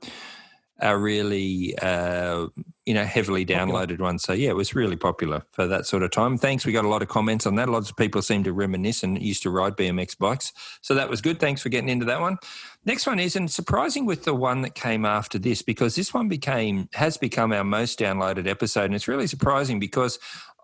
a 0.80 0.96
really 0.96 1.76
uh, 1.78 2.46
you 2.86 2.94
know 2.94 3.04
heavily 3.04 3.44
downloaded 3.44 3.98
one. 3.98 4.18
So 4.18 4.32
yeah, 4.32 4.50
it 4.50 4.56
was 4.56 4.74
really 4.74 4.96
popular 4.96 5.42
for 5.50 5.66
that 5.66 5.86
sort 5.86 6.04
of 6.04 6.12
time. 6.12 6.38
Thanks. 6.38 6.64
We 6.64 6.72
got 6.72 6.84
a 6.84 6.88
lot 6.88 7.02
of 7.02 7.08
comments 7.08 7.46
on 7.46 7.56
that. 7.56 7.68
Lots 7.68 7.90
of 7.90 7.96
people 7.96 8.22
seem 8.22 8.44
to 8.44 8.52
reminisce 8.52 9.02
and 9.02 9.20
used 9.20 9.42
to 9.42 9.50
ride 9.50 9.76
BMX 9.76 10.16
bikes. 10.16 10.52
So 10.80 10.94
that 10.94 11.10
was 11.10 11.20
good. 11.20 11.40
Thanks 11.40 11.60
for 11.60 11.68
getting 11.68 11.88
into 11.88 12.06
that 12.06 12.20
one. 12.20 12.38
Next 12.84 13.06
one 13.06 13.18
is, 13.18 13.34
and 13.34 13.50
surprising 13.50 14.06
with 14.06 14.24
the 14.24 14.34
one 14.34 14.62
that 14.62 14.74
came 14.74 15.04
after 15.04 15.38
this, 15.38 15.62
because 15.62 15.96
this 15.96 16.14
one 16.14 16.28
became 16.28 16.88
has 16.94 17.16
become 17.16 17.52
our 17.52 17.64
most 17.64 17.98
downloaded 17.98 18.46
episode, 18.46 18.84
and 18.84 18.94
it's 18.94 19.08
really 19.08 19.26
surprising 19.26 19.80
because 19.80 20.18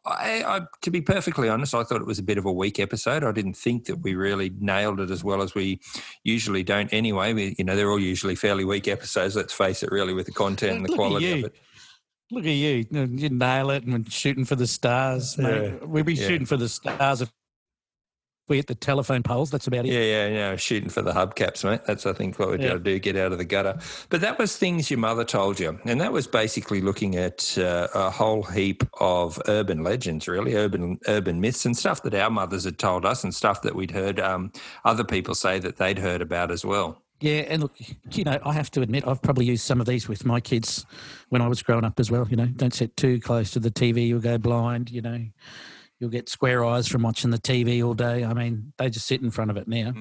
I, 0.06 0.44
I, 0.46 0.60
to 0.82 0.90
be 0.90 1.00
perfectly 1.00 1.48
honest, 1.48 1.74
I 1.74 1.82
thought 1.82 2.00
it 2.00 2.06
was 2.06 2.18
a 2.18 2.22
bit 2.22 2.36
of 2.36 2.44
a 2.44 2.52
weak 2.52 2.78
episode. 2.78 3.24
I 3.24 3.32
didn't 3.32 3.56
think 3.56 3.86
that 3.86 3.96
we 3.96 4.14
really 4.14 4.52
nailed 4.58 5.00
it 5.00 5.10
as 5.10 5.24
well 5.24 5.40
as 5.40 5.54
we 5.54 5.80
usually 6.24 6.62
don't. 6.62 6.92
Anyway, 6.92 7.32
we, 7.32 7.54
you 7.58 7.64
know, 7.64 7.74
they're 7.74 7.90
all 7.90 7.98
usually 7.98 8.34
fairly 8.34 8.64
weak 8.64 8.86
episodes. 8.86 9.34
Let's 9.34 9.54
face 9.54 9.82
it, 9.82 9.90
really, 9.90 10.12
with 10.12 10.26
the 10.26 10.32
content 10.32 10.76
and 10.76 10.84
the 10.84 10.94
quality 10.94 11.32
of 11.32 11.44
it. 11.46 11.56
Look 12.30 12.44
at 12.44 12.50
you. 12.50 12.84
You 12.90 13.28
nail 13.30 13.70
it 13.70 13.84
and 13.84 13.92
we're 13.92 14.10
shooting 14.10 14.44
for 14.44 14.56
the 14.56 14.66
stars, 14.66 15.38
mate. 15.38 15.74
Yeah, 15.80 15.86
We'd 15.86 16.06
be 16.06 16.14
yeah. 16.14 16.26
shooting 16.26 16.46
for 16.46 16.56
the 16.56 16.68
stars 16.68 17.22
if 17.22 17.32
we 18.48 18.56
hit 18.56 18.66
the 18.66 18.74
telephone 18.74 19.22
poles. 19.22 19.50
That's 19.50 19.66
about 19.66 19.86
it. 19.86 19.92
Yeah, 19.92 20.00
yeah, 20.00 20.26
yeah. 20.28 20.56
Shooting 20.56 20.88
for 20.90 21.02
the 21.02 21.12
hubcaps, 21.12 21.64
mate. 21.64 21.80
That's 21.86 22.04
I 22.06 22.12
think 22.12 22.38
what 22.38 22.50
we 22.50 22.58
Yeah. 22.58 22.68
got 22.68 22.72
to 22.74 22.78
do. 22.80 22.98
Get 22.98 23.16
out 23.16 23.32
of 23.32 23.38
the 23.38 23.44
gutter. 23.44 23.78
But 24.10 24.20
that 24.20 24.38
was 24.38 24.56
things 24.56 24.90
your 24.90 24.98
mother 24.98 25.24
told 25.24 25.58
you, 25.58 25.78
and 25.84 26.00
that 26.00 26.12
was 26.12 26.26
basically 26.26 26.80
looking 26.80 27.16
at 27.16 27.56
uh, 27.58 27.88
a 27.94 28.10
whole 28.10 28.42
heap 28.42 28.82
of 29.00 29.40
urban 29.48 29.82
legends, 29.82 30.28
really 30.28 30.54
urban 30.54 30.98
urban 31.08 31.40
myths 31.40 31.64
and 31.64 31.76
stuff 31.76 32.02
that 32.02 32.14
our 32.14 32.30
mothers 32.30 32.64
had 32.64 32.78
told 32.78 33.04
us, 33.06 33.24
and 33.24 33.34
stuff 33.34 33.62
that 33.62 33.74
we'd 33.74 33.90
heard 33.90 34.20
um, 34.20 34.52
other 34.84 35.04
people 35.04 35.34
say 35.34 35.58
that 35.58 35.76
they'd 35.76 35.98
heard 35.98 36.20
about 36.20 36.50
as 36.50 36.64
well. 36.64 37.00
Yeah, 37.20 37.44
and 37.48 37.62
look, 37.62 37.72
you 38.10 38.24
know, 38.24 38.38
I 38.44 38.52
have 38.52 38.70
to 38.72 38.82
admit, 38.82 39.06
I've 39.06 39.22
probably 39.22 39.46
used 39.46 39.64
some 39.64 39.80
of 39.80 39.86
these 39.86 40.08
with 40.08 40.26
my 40.26 40.40
kids 40.40 40.84
when 41.30 41.40
I 41.40 41.48
was 41.48 41.62
growing 41.62 41.84
up 41.84 41.98
as 41.98 42.10
well. 42.10 42.26
You 42.28 42.36
know, 42.36 42.46
don't 42.46 42.74
sit 42.74 42.94
too 42.98 43.18
close 43.20 43.52
to 43.52 43.60
the 43.60 43.70
TV, 43.70 44.08
you'll 44.08 44.20
go 44.20 44.36
blind. 44.36 44.90
You 44.90 45.00
know, 45.00 45.24
you'll 46.04 46.10
get 46.10 46.28
square 46.28 46.62
eyes 46.66 46.86
from 46.86 47.02
watching 47.02 47.30
the 47.30 47.38
TV 47.38 47.82
all 47.82 47.94
day. 47.94 48.24
I 48.24 48.34
mean, 48.34 48.74
they 48.76 48.90
just 48.90 49.06
sit 49.06 49.22
in 49.22 49.30
front 49.30 49.50
of 49.50 49.56
it 49.56 49.66
now. 49.66 49.94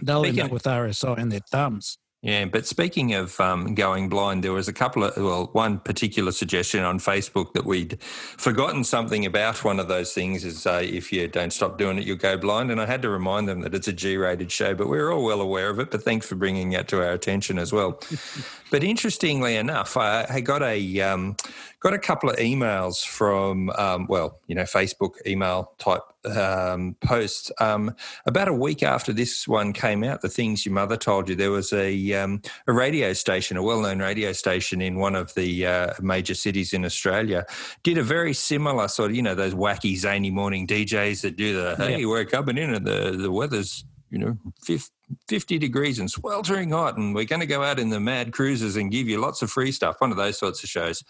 They'll 0.00 0.24
end 0.24 0.38
up 0.38 0.52
with 0.52 0.62
RSI 0.62 1.18
in 1.18 1.28
their 1.28 1.40
thumbs. 1.50 1.98
Yeah, 2.22 2.44
but 2.44 2.66
speaking 2.66 3.14
of 3.14 3.40
um, 3.40 3.74
going 3.74 4.10
blind, 4.10 4.44
there 4.44 4.52
was 4.52 4.68
a 4.68 4.74
couple 4.74 5.04
of, 5.04 5.16
well, 5.16 5.48
one 5.52 5.78
particular 5.78 6.32
suggestion 6.32 6.84
on 6.84 6.98
Facebook 6.98 7.54
that 7.54 7.64
we'd 7.64 8.00
forgotten 8.02 8.84
something 8.84 9.24
about 9.24 9.64
one 9.64 9.80
of 9.80 9.88
those 9.88 10.12
things 10.12 10.44
is 10.44 10.66
uh, 10.66 10.82
if 10.84 11.14
you 11.14 11.26
don't 11.28 11.50
stop 11.50 11.78
doing 11.78 11.96
it, 11.96 12.06
you'll 12.06 12.18
go 12.18 12.36
blind. 12.36 12.70
And 12.70 12.78
I 12.78 12.84
had 12.84 13.00
to 13.02 13.08
remind 13.08 13.48
them 13.48 13.62
that 13.62 13.74
it's 13.74 13.88
a 13.88 13.92
G 13.92 14.18
rated 14.18 14.52
show, 14.52 14.74
but 14.74 14.86
we're 14.86 15.10
all 15.10 15.24
well 15.24 15.40
aware 15.40 15.70
of 15.70 15.80
it. 15.80 15.90
But 15.90 16.02
thanks 16.02 16.28
for 16.28 16.34
bringing 16.34 16.68
that 16.70 16.88
to 16.88 16.98
our 17.02 17.12
attention 17.12 17.58
as 17.58 17.72
well. 17.72 17.98
but 18.70 18.84
interestingly 18.84 19.56
enough, 19.56 19.96
I, 19.96 20.26
I 20.28 20.40
got 20.40 20.62
a, 20.62 21.00
um, 21.00 21.36
got 21.80 21.94
a 21.94 21.98
couple 21.98 22.28
of 22.28 22.36
emails 22.36 23.04
from, 23.04 23.70
um, 23.70 24.06
well, 24.08 24.38
you 24.46 24.54
know, 24.54 24.62
Facebook 24.62 25.14
email 25.26 25.72
type 25.78 26.02
um, 26.26 26.94
posts. 27.00 27.50
Um, 27.58 27.94
about 28.26 28.48
a 28.48 28.52
week 28.52 28.82
after 28.82 29.12
this 29.12 29.48
one 29.48 29.72
came 29.72 30.04
out, 30.04 30.20
the 30.20 30.28
things 30.28 30.66
your 30.66 30.74
mother 30.74 30.96
told 30.96 31.28
you, 31.28 31.34
there 31.34 31.50
was 31.50 31.72
a 31.72 32.12
um, 32.12 32.42
a 32.66 32.72
radio 32.72 33.14
station, 33.14 33.56
a 33.56 33.62
well 33.62 33.80
known 33.80 34.00
radio 34.00 34.32
station 34.32 34.82
in 34.82 34.96
one 34.96 35.14
of 35.14 35.34
the 35.34 35.66
uh, 35.66 35.94
major 36.00 36.34
cities 36.34 36.72
in 36.74 36.84
Australia, 36.84 37.46
did 37.82 37.96
a 37.96 38.02
very 38.02 38.34
similar 38.34 38.86
sort 38.86 39.10
of, 39.10 39.16
you 39.16 39.22
know, 39.22 39.34
those 39.34 39.54
wacky 39.54 39.96
zany 39.96 40.30
morning 40.30 40.66
DJs 40.66 41.22
that 41.22 41.36
do 41.36 41.54
the 41.54 41.76
hey, 41.76 42.04
we're 42.04 42.26
coming 42.26 42.58
in 42.58 42.74
and 42.74 42.86
the 42.86 43.12
the 43.12 43.32
weather's 43.32 43.84
you 44.10 44.18
know, 44.18 44.36
fif- 44.60 44.90
50 45.28 45.58
degrees 45.58 46.00
and 46.00 46.10
sweltering 46.10 46.70
hot, 46.70 46.98
and 46.98 47.14
we're 47.14 47.24
going 47.24 47.40
to 47.40 47.46
go 47.46 47.62
out 47.62 47.78
in 47.78 47.90
the 47.90 48.00
mad 48.00 48.32
cruises 48.32 48.76
and 48.76 48.90
give 48.90 49.08
you 49.08 49.20
lots 49.20 49.40
of 49.40 49.50
free 49.50 49.70
stuff, 49.70 49.96
one 50.00 50.10
of 50.10 50.16
those 50.16 50.36
sorts 50.36 50.64
of 50.64 50.68
shows. 50.68 51.04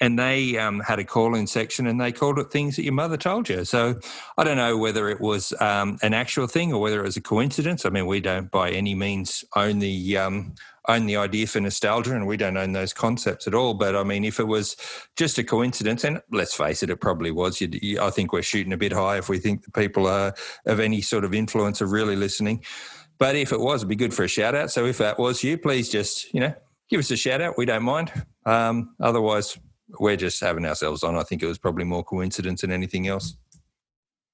And 0.00 0.18
they 0.18 0.58
um, 0.58 0.80
had 0.80 0.98
a 0.98 1.04
call-in 1.04 1.46
section, 1.46 1.86
and 1.86 2.00
they 2.00 2.12
called 2.12 2.38
it 2.38 2.50
things 2.50 2.76
that 2.76 2.82
your 2.82 2.92
mother 2.92 3.16
told 3.16 3.48
you. 3.48 3.64
So 3.64 3.98
I 4.36 4.44
don't 4.44 4.56
know 4.56 4.76
whether 4.76 5.08
it 5.08 5.20
was 5.20 5.52
um, 5.60 5.98
an 6.02 6.14
actual 6.14 6.46
thing 6.46 6.72
or 6.72 6.80
whether 6.80 7.00
it 7.00 7.04
was 7.04 7.16
a 7.16 7.22
coincidence. 7.22 7.86
I 7.86 7.90
mean, 7.90 8.06
we 8.06 8.20
don't 8.20 8.50
by 8.50 8.70
any 8.70 8.94
means 8.94 9.44
own 9.54 9.78
the 9.78 10.18
um, 10.18 10.54
own 10.88 11.06
the 11.06 11.16
idea 11.16 11.46
for 11.46 11.60
nostalgia, 11.60 12.14
and 12.14 12.26
we 12.26 12.36
don't 12.36 12.56
own 12.56 12.72
those 12.72 12.92
concepts 12.92 13.46
at 13.46 13.54
all. 13.54 13.74
But 13.74 13.94
I 13.94 14.02
mean, 14.02 14.24
if 14.24 14.40
it 14.40 14.44
was 14.44 14.76
just 15.16 15.38
a 15.38 15.44
coincidence, 15.44 16.04
and 16.04 16.20
let's 16.30 16.54
face 16.54 16.82
it, 16.82 16.90
it 16.90 17.00
probably 17.00 17.30
was. 17.30 17.60
You, 17.60 17.68
you, 17.72 18.00
I 18.00 18.10
think 18.10 18.32
we're 18.32 18.42
shooting 18.42 18.72
a 18.72 18.76
bit 18.78 18.92
high 18.92 19.18
if 19.18 19.28
we 19.28 19.38
think 19.38 19.64
that 19.64 19.74
people 19.74 20.06
are 20.06 20.34
of 20.66 20.80
any 20.80 21.00
sort 21.00 21.24
of 21.24 21.34
influence 21.34 21.80
are 21.80 21.86
really 21.86 22.16
listening. 22.16 22.64
But 23.18 23.36
if 23.36 23.52
it 23.52 23.60
was, 23.60 23.80
it'd 23.80 23.88
be 23.88 23.96
good 23.96 24.12
for 24.12 24.24
a 24.24 24.28
shout 24.28 24.54
out. 24.54 24.72
So 24.72 24.86
if 24.86 24.98
that 24.98 25.18
was 25.18 25.44
you, 25.44 25.56
please 25.56 25.88
just 25.88 26.34
you 26.34 26.40
know 26.40 26.54
give 26.90 26.98
us 26.98 27.10
a 27.10 27.16
shout 27.16 27.40
out. 27.40 27.56
We 27.56 27.64
don't 27.64 27.84
mind. 27.84 28.12
Um, 28.44 28.94
otherwise, 29.00 29.56
we're 29.98 30.16
just 30.16 30.40
having 30.40 30.64
ourselves 30.64 31.02
on. 31.02 31.16
I 31.16 31.22
think 31.22 31.42
it 31.42 31.46
was 31.46 31.58
probably 31.58 31.84
more 31.84 32.04
coincidence 32.04 32.62
than 32.62 32.72
anything 32.72 33.08
else. 33.08 33.36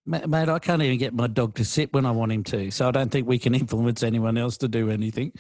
Mate, 0.06 0.48
I 0.48 0.58
can't 0.58 0.82
even 0.82 0.98
get 0.98 1.14
my 1.14 1.26
dog 1.26 1.54
to 1.56 1.64
sit 1.64 1.92
when 1.92 2.06
I 2.06 2.10
want 2.10 2.32
him 2.32 2.42
to. 2.44 2.70
So 2.70 2.88
I 2.88 2.90
don't 2.90 3.10
think 3.10 3.28
we 3.28 3.38
can 3.38 3.54
influence 3.62 4.02
anyone 4.02 4.38
else 4.38 4.56
to 4.58 4.68
do 4.68 4.90
anything. 4.90 5.32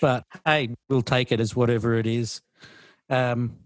But 0.00 0.24
hey, 0.44 0.74
we'll 0.88 1.02
take 1.02 1.32
it 1.32 1.40
as 1.40 1.54
whatever 1.54 1.94
it 1.94 2.06
is. 2.06 2.40
Um, 3.10 3.58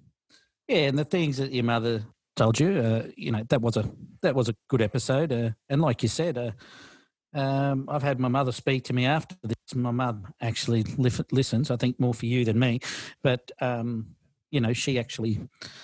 yeah, 0.69 0.88
and 0.88 0.99
the 0.99 1.04
things 1.04 1.38
that 1.38 1.52
your 1.52 1.64
mother 1.64 2.04
told 2.37 2.59
you, 2.61 2.78
uh, 2.78 3.07
you 3.16 3.33
know, 3.33 3.42
that 3.49 3.61
was 3.61 3.76
a 3.76 3.90
that 4.23 4.35
was 4.35 4.49
a 4.49 4.54
good 4.69 4.83
episode. 4.83 5.33
Uh, 5.33 5.50
and 5.69 5.80
like 5.80 6.02
you 6.02 6.09
said, 6.09 6.37
uh, 6.37 6.50
um, 7.33 7.88
I've 7.88 8.02
had 8.02 8.21
my 8.21 8.28
mother 8.28 8.52
speak 8.52 8.85
to 8.85 8.92
me 8.92 9.07
after 9.07 9.37
this. 9.42 9.57
My 9.75 9.90
mum 9.90 10.33
actually 10.40 10.83
li- 10.83 11.11
listens. 11.33 11.71
I 11.71 11.76
think 11.76 11.99
more 11.99 12.14
for 12.14 12.26
you 12.26 12.45
than 12.45 12.59
me, 12.59 12.80
but 13.23 13.50
um, 13.61 14.14
you 14.50 14.61
know, 14.61 14.73
she 14.73 14.99
actually 14.99 15.40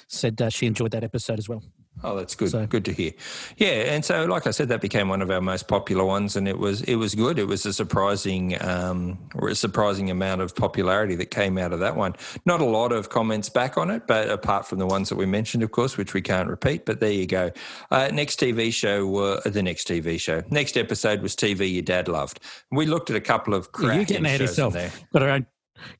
said 0.08 0.40
uh, 0.40 0.50
she 0.50 0.66
enjoyed 0.66 0.90
that 0.92 1.04
episode 1.04 1.38
as 1.38 1.48
well. 1.48 1.62
Oh, 2.04 2.14
that's 2.14 2.34
good. 2.34 2.50
So, 2.50 2.66
good 2.66 2.84
to 2.84 2.92
hear. 2.92 3.12
Yeah, 3.56 3.68
and 3.68 4.04
so 4.04 4.26
like 4.26 4.46
I 4.46 4.50
said, 4.50 4.68
that 4.68 4.82
became 4.82 5.08
one 5.08 5.22
of 5.22 5.30
our 5.30 5.40
most 5.40 5.66
popular 5.66 6.04
ones, 6.04 6.36
and 6.36 6.46
it 6.46 6.58
was 6.58 6.82
it 6.82 6.96
was 6.96 7.14
good. 7.14 7.38
It 7.38 7.46
was 7.46 7.64
a 7.64 7.72
surprising 7.72 8.62
um, 8.62 9.18
a 9.40 9.54
surprising 9.54 10.10
amount 10.10 10.42
of 10.42 10.54
popularity 10.54 11.14
that 11.16 11.30
came 11.30 11.56
out 11.56 11.72
of 11.72 11.80
that 11.80 11.96
one. 11.96 12.14
Not 12.44 12.60
a 12.60 12.66
lot 12.66 12.92
of 12.92 13.08
comments 13.08 13.48
back 13.48 13.78
on 13.78 13.90
it, 13.90 14.06
but 14.06 14.28
apart 14.28 14.66
from 14.66 14.78
the 14.78 14.86
ones 14.86 15.08
that 15.08 15.16
we 15.16 15.24
mentioned, 15.24 15.62
of 15.62 15.70
course, 15.70 15.96
which 15.96 16.12
we 16.12 16.20
can't 16.20 16.50
repeat. 16.50 16.84
But 16.84 17.00
there 17.00 17.12
you 17.12 17.26
go. 17.26 17.50
Uh, 17.90 18.10
next 18.12 18.40
TV 18.40 18.72
show 18.72 19.06
were 19.06 19.40
uh, 19.46 19.48
the 19.48 19.62
next 19.62 19.88
TV 19.88 20.20
show. 20.20 20.42
Next 20.50 20.76
episode 20.76 21.22
was 21.22 21.34
TV 21.34 21.72
your 21.72 21.82
dad 21.82 22.08
loved. 22.08 22.40
We 22.70 22.84
looked 22.84 23.08
at 23.08 23.16
a 23.16 23.22
couple 23.22 23.54
of 23.54 23.72
cracking 23.72 23.96
You're 23.96 24.04
getting 24.04 24.26
ahead 24.26 24.40
yourself. 24.40 24.74
There. 24.74 24.92
Got 25.14 25.22
our 25.22 25.30
own 25.30 25.46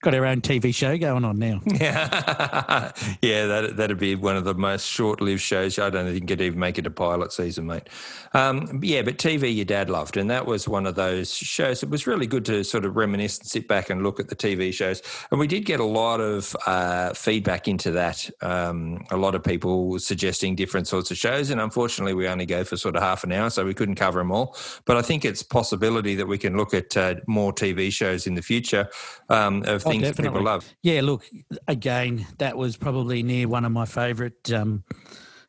got 0.03 0.15
our 0.15 0.25
own 0.25 0.41
TV 0.41 0.75
show 0.75 0.97
going 0.99 1.25
on 1.25 1.39
now. 1.39 1.61
Yeah, 1.77 2.93
yeah, 3.21 3.47
that 3.47 3.77
that'd 3.77 3.99
be 3.99 4.15
one 4.15 4.35
of 4.37 4.45
the 4.45 4.55
most 4.55 4.87
short-lived 4.87 5.43
shows. 5.43 5.79
I 5.79 5.91
don't 5.91 6.07
think 6.07 6.23
it 6.23 6.27
could 6.27 6.41
even 6.41 6.59
make 6.59 6.79
it 6.79 6.87
a 6.87 6.91
pilot 6.91 7.33
season, 7.33 7.67
mate. 7.67 7.89
Um, 8.33 8.81
yeah, 8.83 9.03
but 9.03 9.19
TV, 9.19 9.55
your 9.55 9.67
dad 9.67 9.91
loved, 9.91 10.17
and 10.17 10.31
that 10.31 10.47
was 10.47 10.67
one 10.67 10.87
of 10.87 10.95
those 10.95 11.35
shows. 11.35 11.83
It 11.83 11.91
was 11.91 12.07
really 12.07 12.27
good 12.27 12.45
to 12.47 12.65
sort 12.65 12.85
of 12.87 12.97
reminisce 12.97 13.39
and 13.39 13.47
sit 13.47 13.69
back 13.69 13.91
and 13.91 14.03
look 14.03 14.19
at 14.19 14.29
the 14.29 14.37
TV 14.37 14.73
shows, 14.73 15.03
and 15.31 15.39
we 15.39 15.47
did 15.47 15.67
get 15.67 15.81
a 15.81 15.85
lot 15.85 16.21
of 16.21 16.57
uh, 16.67 17.13
feedback 17.13 17.69
into 17.69 17.91
that. 17.93 18.29
Um, 18.41 19.05
a 19.11 19.17
lot 19.17 19.35
of 19.35 19.45
people 19.45 19.99
suggesting 19.99 20.55
different 20.55 20.89
sorts 20.89 21.11
of 21.11 21.19
shows, 21.19 21.51
and 21.51 21.61
unfortunately, 21.61 22.15
we 22.15 22.27
only 22.27 22.47
go 22.47 22.65
for 22.65 22.77
sort 22.77 22.97
of 22.97 23.03
half 23.03 23.23
an 23.23 23.33
hour, 23.33 23.51
so 23.51 23.65
we 23.65 23.75
couldn't 23.75 23.97
cover 23.97 24.19
them 24.21 24.33
all. 24.33 24.57
But 24.87 24.97
I 24.97 25.03
think 25.03 25.25
it's 25.25 25.43
possibility 25.43 26.15
that 26.15 26.27
we 26.27 26.39
can 26.39 26.57
look 26.57 26.73
at 26.73 26.97
uh, 26.97 27.17
more 27.27 27.53
TV 27.53 27.93
shows 27.93 28.27
in 28.27 28.35
the 28.35 28.43
future. 28.43 28.89
Um, 29.29 29.63
of 29.67 29.87
oh, 29.87 29.91
things 29.91 30.03
that 30.03 30.17
people 30.17 30.43
love. 30.43 30.69
Yeah, 30.83 31.01
look, 31.03 31.25
again, 31.69 32.27
that 32.39 32.57
was 32.57 32.77
probably 32.77 33.23
near 33.23 33.49
one 33.49 33.65
of 33.65 33.73
my 33.73 33.87
favourite 33.87 34.53
um, 34.53 34.85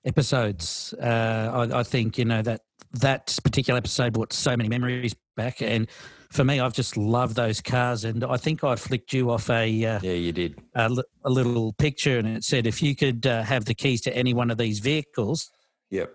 episodes. 0.05 0.93
Uh, 1.01 1.67
I, 1.71 1.79
I, 1.79 1.83
think 1.83 2.17
you 2.17 2.25
know 2.25 2.41
that 2.41 2.61
that 2.93 3.37
particular 3.43 3.77
episode 3.77 4.13
brought 4.13 4.33
so 4.33 4.55
many 4.55 4.69
memories 4.69 5.15
back, 5.35 5.61
and 5.61 5.87
for 6.31 6.43
me, 6.43 6.59
I've 6.59 6.73
just 6.73 6.97
loved 6.97 7.35
those 7.35 7.61
cars. 7.61 8.03
And 8.03 8.23
I 8.23 8.37
think 8.37 8.63
I 8.63 8.75
flicked 8.75 9.13
you 9.13 9.31
off 9.31 9.49
a 9.49 9.63
uh, 9.85 9.99
yeah, 10.01 10.11
you 10.13 10.31
did 10.31 10.59
a, 10.75 10.91
a, 11.23 11.29
little 11.29 11.73
picture, 11.73 12.17
and 12.17 12.27
it 12.27 12.43
said 12.43 12.67
if 12.67 12.81
you 12.81 12.95
could 12.95 13.25
uh, 13.25 13.43
have 13.43 13.65
the 13.65 13.75
keys 13.75 14.01
to 14.01 14.15
any 14.15 14.33
one 14.33 14.51
of 14.51 14.57
these 14.57 14.79
vehicles. 14.79 15.51
Yep 15.89 16.11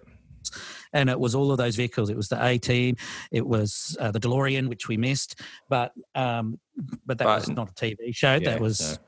and 0.93 1.09
it 1.09 1.19
was 1.19 1.35
all 1.35 1.51
of 1.51 1.59
those 1.59 1.77
vehicles. 1.77 2.11
It 2.11 2.17
was 2.17 2.29
the 2.29 2.45
A 2.45 2.59
Team, 2.59 2.97
it 3.31 3.47
was 3.47 3.97
uh, 4.01 4.11
the 4.11 4.21
DeLorean, 4.21 4.69
which 4.69 4.89
we 4.89 4.97
missed, 4.97 5.41
but 5.69 5.93
um, 6.15 6.59
but 7.07 7.19
that 7.19 7.25
but, 7.25 7.41
was 7.41 7.49
not 7.49 7.71
a 7.71 7.75
TV 7.75 8.15
show. 8.15 8.35
Yeah, 8.35 8.51
that 8.51 8.61
was. 8.61 8.81
No. 8.81 8.99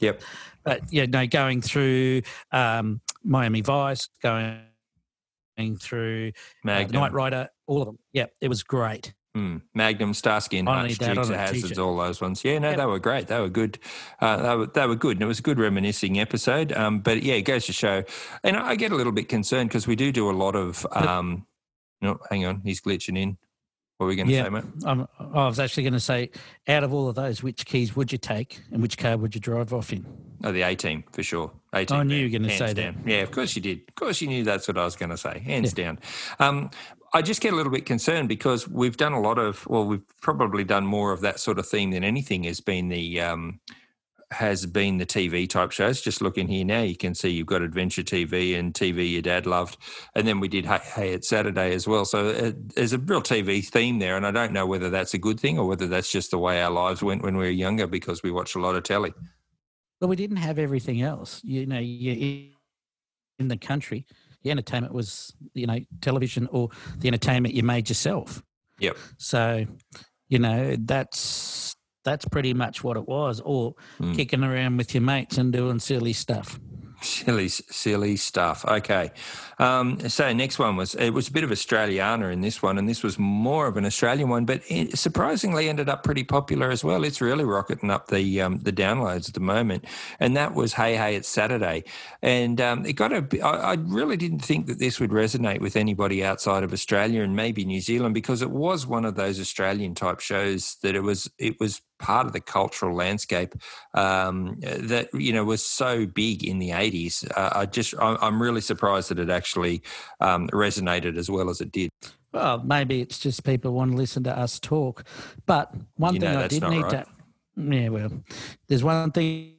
Yep. 0.00 0.22
But 0.64 0.80
yeah, 0.90 1.06
no, 1.06 1.26
going 1.26 1.62
through 1.62 2.22
um, 2.50 3.00
Miami 3.22 3.60
Vice, 3.60 4.08
going 4.20 4.62
through 5.78 6.32
uh, 6.66 6.84
Knight 6.84 7.12
Rider, 7.12 7.48
all 7.66 7.82
of 7.82 7.86
them. 7.86 7.98
Yeah, 8.12 8.26
it 8.40 8.48
was 8.48 8.62
great. 8.62 9.14
Mm. 9.36 9.62
Magnum, 9.72 10.12
Starsky 10.12 10.58
and 10.58 10.68
Hutch, 10.68 10.98
Dukes 10.98 11.30
of 11.30 11.34
Hazzards, 11.34 11.78
all 11.78 11.96
those 11.96 12.20
ones. 12.20 12.44
Yeah, 12.44 12.58
no, 12.58 12.68
yep. 12.70 12.78
they 12.78 12.84
were 12.84 12.98
great. 12.98 13.28
They 13.28 13.40
were 13.40 13.48
good. 13.48 13.78
Uh, 14.20 14.36
they 14.36 14.56
were 14.56 14.66
they 14.66 14.86
were 14.86 14.94
good, 14.94 15.16
and 15.16 15.22
it 15.22 15.26
was 15.26 15.38
a 15.38 15.42
good 15.42 15.58
reminiscing 15.58 16.20
episode. 16.20 16.70
Um, 16.72 17.00
but 17.00 17.22
yeah, 17.22 17.34
it 17.34 17.42
goes 17.42 17.64
to 17.66 17.72
show. 17.72 18.04
And 18.44 18.58
I 18.58 18.74
get 18.74 18.92
a 18.92 18.94
little 18.94 19.12
bit 19.12 19.30
concerned 19.30 19.70
because 19.70 19.86
we 19.86 19.96
do 19.96 20.12
do 20.12 20.30
a 20.30 20.32
lot 20.32 20.54
of. 20.54 20.86
Um, 20.92 21.46
no, 22.02 22.18
hang 22.28 22.44
on, 22.44 22.60
he's 22.62 22.82
glitching 22.82 23.18
in. 23.18 23.38
What 23.96 24.06
were 24.06 24.08
we 24.08 24.16
going 24.16 24.28
to 24.28 24.34
yeah, 24.34 24.44
say, 24.44 24.50
mate? 24.50 24.64
Um, 24.84 25.08
I 25.18 25.46
was 25.46 25.60
actually 25.60 25.84
going 25.84 25.92
to 25.92 26.00
say, 26.00 26.30
out 26.66 26.82
of 26.82 26.92
all 26.92 27.08
of 27.08 27.14
those, 27.14 27.42
which 27.42 27.64
keys 27.64 27.94
would 27.94 28.10
you 28.10 28.18
take, 28.18 28.60
and 28.72 28.82
which 28.82 28.98
car 28.98 29.16
would 29.16 29.34
you 29.34 29.40
drive 29.40 29.72
off 29.72 29.92
in? 29.92 30.04
Oh, 30.42 30.50
the 30.50 30.62
A 30.62 30.74
team 30.74 31.04
for 31.12 31.22
sure. 31.22 31.52
A 31.72 31.84
team. 31.84 31.98
I 31.98 32.02
knew 32.02 32.16
you 32.16 32.24
were 32.24 32.38
going 32.38 32.50
to 32.50 32.56
say 32.56 32.74
down. 32.74 33.00
that. 33.04 33.10
Yeah, 33.10 33.18
of 33.18 33.30
course 33.30 33.54
you 33.54 33.62
did. 33.62 33.82
Of 33.88 33.94
course 33.94 34.20
you 34.20 34.26
knew 34.26 34.42
that's 34.42 34.66
what 34.66 34.76
I 34.76 34.84
was 34.84 34.96
going 34.96 35.10
to 35.10 35.16
say. 35.16 35.38
Hands 35.38 35.72
yeah. 35.76 35.84
down. 35.84 35.98
Um, 36.40 36.70
I 37.14 37.20
just 37.20 37.42
get 37.42 37.52
a 37.52 37.56
little 37.56 37.72
bit 37.72 37.84
concerned 37.84 38.28
because 38.28 38.66
we've 38.66 38.96
done 38.96 39.12
a 39.12 39.20
lot 39.20 39.38
of, 39.38 39.66
well, 39.66 39.84
we've 39.84 40.06
probably 40.22 40.64
done 40.64 40.86
more 40.86 41.12
of 41.12 41.20
that 41.20 41.40
sort 41.40 41.58
of 41.58 41.68
theme 41.68 41.90
than 41.90 42.04
anything 42.04 42.44
has 42.44 42.60
been 42.60 42.88
the, 42.88 43.20
um, 43.20 43.60
has 44.30 44.64
been 44.64 44.96
the 44.96 45.04
TV 45.04 45.46
type 45.48 45.72
shows. 45.72 46.00
Just 46.00 46.22
looking 46.22 46.48
here 46.48 46.64
now, 46.64 46.80
you 46.80 46.96
can 46.96 47.14
see 47.14 47.28
you've 47.28 47.46
got 47.46 47.60
Adventure 47.60 48.02
TV 48.02 48.58
and 48.58 48.72
TV 48.72 49.12
your 49.12 49.20
dad 49.20 49.46
loved, 49.46 49.76
and 50.14 50.26
then 50.26 50.40
we 50.40 50.48
did 50.48 50.64
Hey, 50.64 50.80
hey 50.94 51.12
It's 51.12 51.28
Saturday 51.28 51.74
as 51.74 51.86
well. 51.86 52.06
So 52.06 52.30
uh, 52.30 52.52
there's 52.74 52.94
a 52.94 52.98
real 52.98 53.20
TV 53.20 53.62
theme 53.62 53.98
there, 53.98 54.16
and 54.16 54.26
I 54.26 54.30
don't 54.30 54.52
know 54.52 54.64
whether 54.64 54.88
that's 54.88 55.12
a 55.12 55.18
good 55.18 55.38
thing 55.38 55.58
or 55.58 55.66
whether 55.66 55.86
that's 55.86 56.10
just 56.10 56.30
the 56.30 56.38
way 56.38 56.62
our 56.62 56.70
lives 56.70 57.02
went 57.02 57.22
when 57.22 57.36
we 57.36 57.44
were 57.44 57.50
younger 57.50 57.86
because 57.86 58.22
we 58.22 58.30
watched 58.30 58.56
a 58.56 58.60
lot 58.60 58.74
of 58.74 58.84
telly. 58.84 59.12
But 60.00 60.08
we 60.08 60.16
didn't 60.16 60.38
have 60.38 60.58
everything 60.58 61.02
else. 61.02 61.42
You 61.44 61.66
know, 61.66 61.78
you 61.78 62.52
in 63.38 63.48
the 63.48 63.56
country 63.56 64.06
the 64.42 64.50
entertainment 64.50 64.94
was 64.94 65.34
you 65.54 65.66
know 65.66 65.78
television 66.00 66.48
or 66.50 66.70
the 66.98 67.08
entertainment 67.08 67.54
you 67.54 67.62
made 67.62 67.88
yourself. 67.88 68.42
Yep. 68.78 68.96
So, 69.18 69.66
you 70.28 70.38
know 70.38 70.76
that's 70.78 71.76
that's 72.04 72.24
pretty 72.24 72.54
much 72.54 72.82
what 72.82 72.96
it 72.96 73.06
was, 73.06 73.40
or 73.44 73.74
mm. 74.00 74.14
kicking 74.16 74.42
around 74.42 74.76
with 74.76 74.94
your 74.94 75.02
mates 75.02 75.38
and 75.38 75.52
doing 75.52 75.78
silly 75.78 76.12
stuff. 76.12 76.58
Silly, 77.02 77.48
silly 77.48 78.16
stuff. 78.16 78.64
Okay. 78.64 79.10
Um, 79.58 80.08
so 80.08 80.32
next 80.32 80.58
one 80.58 80.76
was 80.76 80.94
it 80.94 81.10
was 81.10 81.28
a 81.28 81.32
bit 81.32 81.44
of 81.44 81.50
Australiana 81.50 82.32
in 82.32 82.40
this 82.40 82.62
one, 82.62 82.78
and 82.78 82.88
this 82.88 83.02
was 83.02 83.18
more 83.18 83.66
of 83.66 83.76
an 83.76 83.84
Australian 83.84 84.28
one, 84.28 84.44
but 84.44 84.62
it 84.68 84.98
surprisingly 84.98 85.68
ended 85.68 85.88
up 85.88 86.02
pretty 86.04 86.24
popular 86.24 86.70
as 86.70 86.82
well. 86.82 87.04
It's 87.04 87.20
really 87.20 87.44
rocketing 87.44 87.90
up 87.90 88.08
the 88.08 88.40
um, 88.40 88.58
the 88.58 88.72
downloads 88.72 89.28
at 89.28 89.34
the 89.34 89.40
moment, 89.40 89.84
and 90.20 90.36
that 90.36 90.54
was 90.54 90.74
Hey 90.74 90.96
Hey 90.96 91.16
It's 91.16 91.28
Saturday, 91.28 91.84
and 92.22 92.60
um, 92.60 92.86
it 92.86 92.94
got 92.94 93.12
a. 93.12 93.26
I, 93.44 93.72
I 93.72 93.74
really 93.74 94.16
didn't 94.16 94.40
think 94.40 94.66
that 94.66 94.78
this 94.78 94.98
would 94.98 95.10
resonate 95.10 95.60
with 95.60 95.76
anybody 95.76 96.24
outside 96.24 96.64
of 96.64 96.72
Australia 96.72 97.22
and 97.22 97.36
maybe 97.36 97.64
New 97.64 97.80
Zealand 97.80 98.14
because 98.14 98.42
it 98.42 98.50
was 98.50 98.86
one 98.86 99.04
of 99.04 99.14
those 99.14 99.38
Australian 99.40 99.94
type 99.94 100.20
shows 100.20 100.76
that 100.82 100.94
it 100.94 101.02
was 101.02 101.30
it 101.38 101.60
was 101.60 101.82
part 102.02 102.26
of 102.26 102.32
the 102.32 102.40
cultural 102.40 102.94
landscape 102.94 103.54
um, 103.94 104.56
that 104.60 105.08
you 105.14 105.32
know 105.32 105.44
was 105.44 105.64
so 105.64 106.06
big 106.06 106.44
in 106.44 106.58
the 106.58 106.70
80s. 106.70 107.30
Uh, 107.36 107.50
I 107.54 107.66
just 107.66 107.94
I'm 107.98 108.42
really 108.42 108.60
surprised 108.60 109.10
that 109.10 109.18
it 109.18 109.30
actually 109.30 109.82
um, 110.20 110.48
resonated 110.48 111.16
as 111.16 111.30
well 111.30 111.48
as 111.48 111.60
it 111.60 111.72
did. 111.72 111.90
Well, 112.32 112.62
maybe 112.62 113.00
it's 113.00 113.18
just 113.18 113.44
people 113.44 113.72
want 113.72 113.92
to 113.92 113.96
listen 113.96 114.24
to 114.24 114.36
us 114.36 114.58
talk. 114.58 115.04
But 115.46 115.74
one 115.96 116.14
you 116.14 116.20
thing 116.20 116.36
I 116.36 116.48
did 116.48 116.62
need 116.62 116.82
right. 116.82 116.90
to 116.90 117.06
yeah, 117.56 117.88
well, 117.88 118.10
there's 118.68 118.82
one 118.82 119.10
thing 119.12 119.56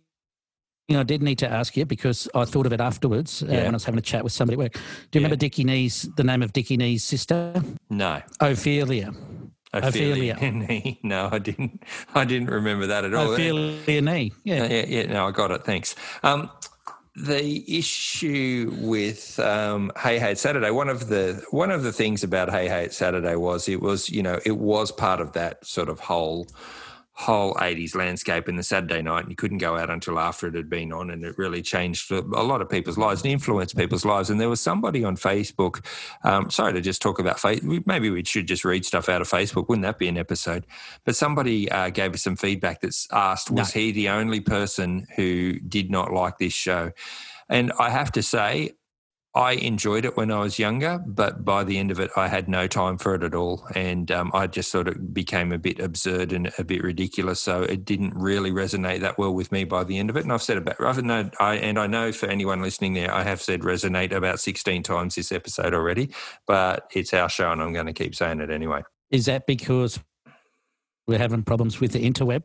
I 0.89 1.03
did 1.03 1.21
need 1.21 1.37
to 1.39 1.49
ask 1.49 1.77
you 1.77 1.85
because 1.85 2.27
I 2.35 2.45
thought 2.45 2.65
of 2.65 2.73
it 2.73 2.81
afterwards 2.81 3.43
uh, 3.43 3.47
when 3.47 3.67
I 3.67 3.71
was 3.71 3.85
having 3.85 3.99
a 3.99 4.01
chat 4.01 4.23
with 4.23 4.33
somebody 4.33 4.55
at 4.55 4.59
work. 4.59 4.73
Do 4.73 4.79
you 4.79 4.85
yeah. 5.13 5.17
remember 5.19 5.35
Dickie 5.35 5.63
Knee's 5.63 6.09
the 6.17 6.23
name 6.23 6.41
of 6.41 6.53
Dickie 6.53 6.77
Knee's 6.77 7.03
sister? 7.03 7.61
No. 7.89 8.21
Ophelia. 8.39 9.13
Ophelia. 9.73 10.33
Ophelia. 10.37 10.97
no, 11.03 11.29
I 11.31 11.39
didn't. 11.39 11.83
I 12.13 12.25
didn't 12.25 12.49
remember 12.49 12.87
that 12.87 13.05
at 13.05 13.13
all. 13.13 13.33
Ophelia 13.33 14.01
knee. 14.01 14.31
Yeah. 14.43 14.65
yeah, 14.65 14.85
yeah. 14.85 15.05
No, 15.07 15.27
I 15.27 15.31
got 15.31 15.51
it. 15.51 15.63
Thanks. 15.63 15.95
Um, 16.21 16.49
the 17.15 17.63
issue 17.77 18.75
with 18.79 19.39
um, 19.39 19.91
Hey 19.97 20.19
Hey 20.19 20.35
Saturday, 20.35 20.71
one 20.71 20.89
of 20.89 21.09
the 21.09 21.43
one 21.51 21.71
of 21.71 21.83
the 21.83 21.91
things 21.91 22.23
about 22.23 22.49
Hey 22.49 22.67
Hey 22.67 22.89
Saturday 22.89 23.35
was 23.35 23.67
it 23.67 23.81
was 23.81 24.09
you 24.09 24.23
know 24.23 24.39
it 24.45 24.57
was 24.57 24.91
part 24.91 25.21
of 25.21 25.33
that 25.33 25.65
sort 25.65 25.89
of 25.89 25.99
whole 25.99 26.47
whole 27.15 27.53
80s 27.55 27.95
landscape 27.95 28.49
in 28.49 28.55
the 28.55 28.63
Saturday 28.63 29.01
night, 29.01 29.21
and 29.21 29.29
you 29.29 29.35
couldn't 29.35 29.59
go 29.59 29.77
out 29.77 29.89
until 29.89 30.17
after 30.17 30.47
it 30.47 30.55
had 30.55 30.69
been 30.69 30.91
on, 30.91 31.11
and 31.11 31.23
it 31.23 31.37
really 31.37 31.61
changed 31.61 32.11
a 32.11 32.21
lot 32.21 32.61
of 32.61 32.69
people's 32.69 32.97
lives 32.97 33.21
and 33.21 33.31
influenced 33.31 33.77
people's 33.77 34.03
lives. 34.03 34.29
And 34.29 34.41
there 34.41 34.49
was 34.49 34.61
somebody 34.61 35.03
on 35.03 35.15
Facebook. 35.15 35.85
Um, 36.23 36.49
sorry 36.49 36.73
to 36.73 36.81
just 36.81 37.01
talk 37.01 37.19
about 37.19 37.37
Facebook. 37.37 37.85
Maybe 37.85 38.09
we 38.09 38.23
should 38.23 38.47
just 38.47 38.65
read 38.65 38.83
stuff 38.83 39.09
out 39.09 39.21
of 39.21 39.29
Facebook. 39.29 39.69
Wouldn't 39.69 39.83
that 39.83 39.99
be 39.99 40.07
an 40.07 40.17
episode? 40.17 40.65
But 41.05 41.15
somebody 41.15 41.69
uh, 41.71 41.89
gave 41.89 42.13
us 42.13 42.23
some 42.23 42.35
feedback 42.35 42.81
that's 42.81 43.07
asked, 43.11 43.51
was 43.51 43.75
no. 43.75 43.81
he 43.81 43.91
the 43.91 44.09
only 44.09 44.39
person 44.39 45.07
who 45.15 45.59
did 45.59 45.91
not 45.91 46.11
like 46.11 46.39
this 46.39 46.53
show? 46.53 46.91
And 47.47 47.71
I 47.79 47.91
have 47.91 48.11
to 48.13 48.23
say, 48.23 48.71
I 49.35 49.53
enjoyed 49.53 50.05
it 50.05 50.15
when 50.15 50.29
I 50.29 50.41
was 50.41 50.59
younger, 50.59 51.03
but 51.07 51.43
by 51.43 51.63
the 51.63 51.79
end 51.79 51.89
of 51.89 51.99
it, 51.99 52.11
I 52.15 52.27
had 52.27 52.47
no 52.47 52.67
time 52.67 52.99
for 52.99 53.15
it 53.15 53.23
at 53.23 53.33
all. 53.33 53.67
And 53.73 54.11
um, 54.11 54.29
I 54.31 54.45
just 54.45 54.69
sort 54.69 54.87
of 54.87 55.11
became 55.11 55.51
a 55.51 55.57
bit 55.57 55.79
absurd 55.79 56.31
and 56.31 56.53
a 56.59 56.63
bit 56.63 56.83
ridiculous. 56.83 57.41
So 57.41 57.63
it 57.63 57.83
didn't 57.83 58.13
really 58.15 58.51
resonate 58.51 58.99
that 58.99 59.17
well 59.17 59.33
with 59.33 59.51
me 59.51 59.63
by 59.63 59.85
the 59.85 59.97
end 59.97 60.11
of 60.11 60.17
it. 60.17 60.23
And 60.23 60.31
I've 60.31 60.43
said 60.43 60.57
about, 60.57 60.79
I've 60.79 60.99
I, 61.39 61.55
and 61.55 61.79
I 61.79 61.87
know 61.87 62.11
for 62.11 62.27
anyone 62.27 62.61
listening 62.61 62.93
there, 62.93 63.11
I 63.11 63.23
have 63.23 63.41
said 63.41 63.61
resonate 63.61 64.11
about 64.11 64.39
16 64.39 64.83
times 64.83 65.15
this 65.15 65.31
episode 65.31 65.73
already, 65.73 66.13
but 66.45 66.87
it's 66.93 67.11
our 67.11 67.27
show 67.27 67.51
and 67.51 67.61
I'm 67.61 67.73
going 67.73 67.87
to 67.87 67.93
keep 67.93 68.13
saying 68.13 68.39
it 68.39 68.51
anyway. 68.51 68.83
Is 69.09 69.25
that 69.25 69.47
because 69.47 69.99
we're 71.07 71.17
having 71.17 71.41
problems 71.41 71.79
with 71.79 71.93
the 71.93 72.07
interweb 72.07 72.43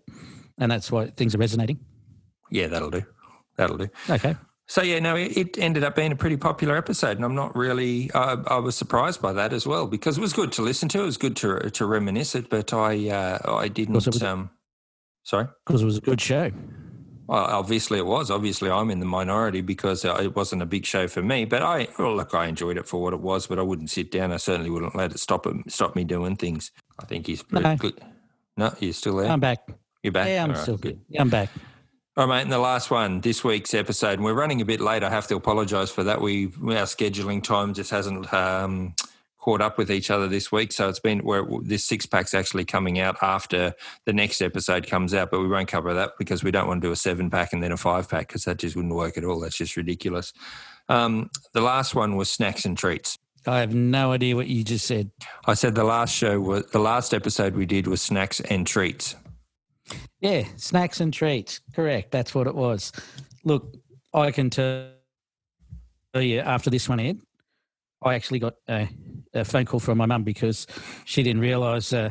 and 0.58 0.72
that's 0.72 0.90
why 0.90 1.08
things 1.08 1.34
are 1.34 1.38
resonating? 1.38 1.80
Yeah, 2.50 2.68
that'll 2.68 2.90
do. 2.90 3.02
That'll 3.56 3.76
do. 3.76 3.90
Okay. 4.08 4.36
So 4.68 4.82
yeah, 4.82 4.98
no, 4.98 5.16
it 5.16 5.56
ended 5.56 5.82
up 5.82 5.96
being 5.96 6.12
a 6.12 6.16
pretty 6.16 6.36
popular 6.36 6.76
episode, 6.76 7.16
and 7.16 7.24
I'm 7.24 7.34
not 7.34 7.56
really. 7.56 8.10
I, 8.14 8.36
I, 8.48 8.58
was 8.58 8.76
surprised 8.76 9.22
by 9.22 9.32
that 9.32 9.54
as 9.54 9.66
well 9.66 9.86
because 9.86 10.18
it 10.18 10.20
was 10.20 10.34
good 10.34 10.52
to 10.52 10.62
listen 10.62 10.90
to. 10.90 11.00
It 11.02 11.06
was 11.06 11.16
good 11.16 11.36
to 11.36 11.70
to 11.70 11.86
reminisce 11.86 12.34
it, 12.34 12.50
but 12.50 12.74
I 12.74 13.08
uh, 13.08 13.56
I 13.56 13.68
didn't. 13.68 13.94
Was, 13.94 14.22
um, 14.22 14.50
sorry, 15.22 15.46
because 15.66 15.80
it 15.80 15.86
was 15.86 15.96
a 15.96 16.02
good 16.02 16.20
show. 16.20 16.50
Well, 17.28 17.44
obviously 17.44 17.98
it 17.98 18.04
was. 18.04 18.30
Obviously, 18.30 18.70
I'm 18.70 18.90
in 18.90 19.00
the 19.00 19.06
minority 19.06 19.62
because 19.62 20.04
uh, 20.04 20.18
it 20.20 20.36
wasn't 20.36 20.60
a 20.60 20.66
big 20.66 20.84
show 20.84 21.08
for 21.08 21.22
me. 21.22 21.46
But 21.46 21.62
I, 21.62 21.88
well, 21.98 22.16
look, 22.16 22.34
I 22.34 22.46
enjoyed 22.46 22.76
it 22.76 22.86
for 22.86 23.00
what 23.00 23.14
it 23.14 23.20
was. 23.20 23.46
But 23.46 23.58
I 23.58 23.62
wouldn't 23.62 23.88
sit 23.88 24.10
down. 24.10 24.32
I 24.32 24.36
certainly 24.36 24.70
wouldn't 24.70 24.94
let 24.94 25.12
it 25.12 25.18
stop 25.18 25.46
it, 25.46 25.56
stop 25.68 25.96
me 25.96 26.04
doing 26.04 26.36
things. 26.36 26.72
I 26.98 27.06
think 27.06 27.26
he's 27.26 27.42
no. 27.50 27.74
good. 27.76 27.98
No, 28.58 28.74
you're 28.80 28.92
still 28.92 29.16
there. 29.16 29.30
I'm 29.30 29.40
back. 29.40 29.60
You're 30.02 30.12
back. 30.12 30.28
Yeah, 30.28 30.44
I'm 30.44 30.50
All 30.50 30.56
still 30.56 30.76
good. 30.76 31.00
Yeah, 31.08 31.22
I'm 31.22 31.30
back. 31.30 31.48
All 32.18 32.26
right, 32.26 32.38
mate. 32.38 32.42
And 32.42 32.52
the 32.52 32.58
last 32.58 32.90
one, 32.90 33.20
this 33.20 33.44
week's 33.44 33.74
episode, 33.74 34.14
and 34.14 34.24
we're 34.24 34.34
running 34.34 34.60
a 34.60 34.64
bit 34.64 34.80
late. 34.80 35.04
I 35.04 35.08
have 35.08 35.28
to 35.28 35.36
apologise 35.36 35.88
for 35.88 36.02
that. 36.02 36.20
We 36.20 36.46
our 36.46 36.82
scheduling 36.82 37.44
time 37.44 37.74
just 37.74 37.92
hasn't 37.92 38.34
um, 38.34 38.96
caught 39.38 39.60
up 39.60 39.78
with 39.78 39.88
each 39.88 40.10
other 40.10 40.26
this 40.26 40.50
week, 40.50 40.72
so 40.72 40.88
it's 40.88 40.98
been 40.98 41.20
where 41.20 41.46
this 41.62 41.84
six 41.84 42.06
pack's 42.06 42.34
actually 42.34 42.64
coming 42.64 42.98
out 42.98 43.18
after 43.22 43.72
the 44.04 44.12
next 44.12 44.40
episode 44.40 44.88
comes 44.88 45.14
out. 45.14 45.30
But 45.30 45.42
we 45.42 45.46
won't 45.46 45.68
cover 45.68 45.94
that 45.94 46.14
because 46.18 46.42
we 46.42 46.50
don't 46.50 46.66
want 46.66 46.82
to 46.82 46.88
do 46.88 46.92
a 46.92 46.96
seven 46.96 47.30
pack 47.30 47.52
and 47.52 47.62
then 47.62 47.70
a 47.70 47.76
five 47.76 48.08
pack 48.08 48.26
because 48.26 48.42
that 48.46 48.58
just 48.58 48.74
wouldn't 48.74 48.96
work 48.96 49.16
at 49.16 49.24
all. 49.24 49.38
That's 49.38 49.56
just 49.56 49.76
ridiculous. 49.76 50.32
Um, 50.88 51.30
the 51.52 51.60
last 51.60 51.94
one 51.94 52.16
was 52.16 52.28
snacks 52.28 52.64
and 52.64 52.76
treats. 52.76 53.16
I 53.46 53.60
have 53.60 53.76
no 53.76 54.10
idea 54.10 54.34
what 54.34 54.48
you 54.48 54.64
just 54.64 54.86
said. 54.86 55.12
I 55.46 55.54
said 55.54 55.76
the 55.76 55.84
last 55.84 56.16
show 56.16 56.40
was 56.40 56.66
the 56.72 56.80
last 56.80 57.14
episode 57.14 57.54
we 57.54 57.64
did 57.64 57.86
was 57.86 58.02
snacks 58.02 58.40
and 58.40 58.66
treats. 58.66 59.14
Yeah, 60.20 60.44
snacks 60.56 61.00
and 61.00 61.12
treats. 61.12 61.60
Correct. 61.74 62.10
That's 62.10 62.34
what 62.34 62.46
it 62.46 62.54
was. 62.54 62.92
Look, 63.44 63.76
I 64.12 64.30
can 64.30 64.50
tell 64.50 64.90
you 66.14 66.40
after 66.40 66.70
this 66.70 66.88
one 66.88 67.00
Ed, 67.00 67.20
I 68.02 68.14
actually 68.14 68.38
got 68.38 68.54
a, 68.68 68.88
a 69.34 69.44
phone 69.44 69.64
call 69.64 69.80
from 69.80 69.98
my 69.98 70.06
mum 70.06 70.24
because 70.24 70.66
she 71.04 71.22
didn't 71.22 71.42
realise 71.42 71.92
uh, 71.92 72.10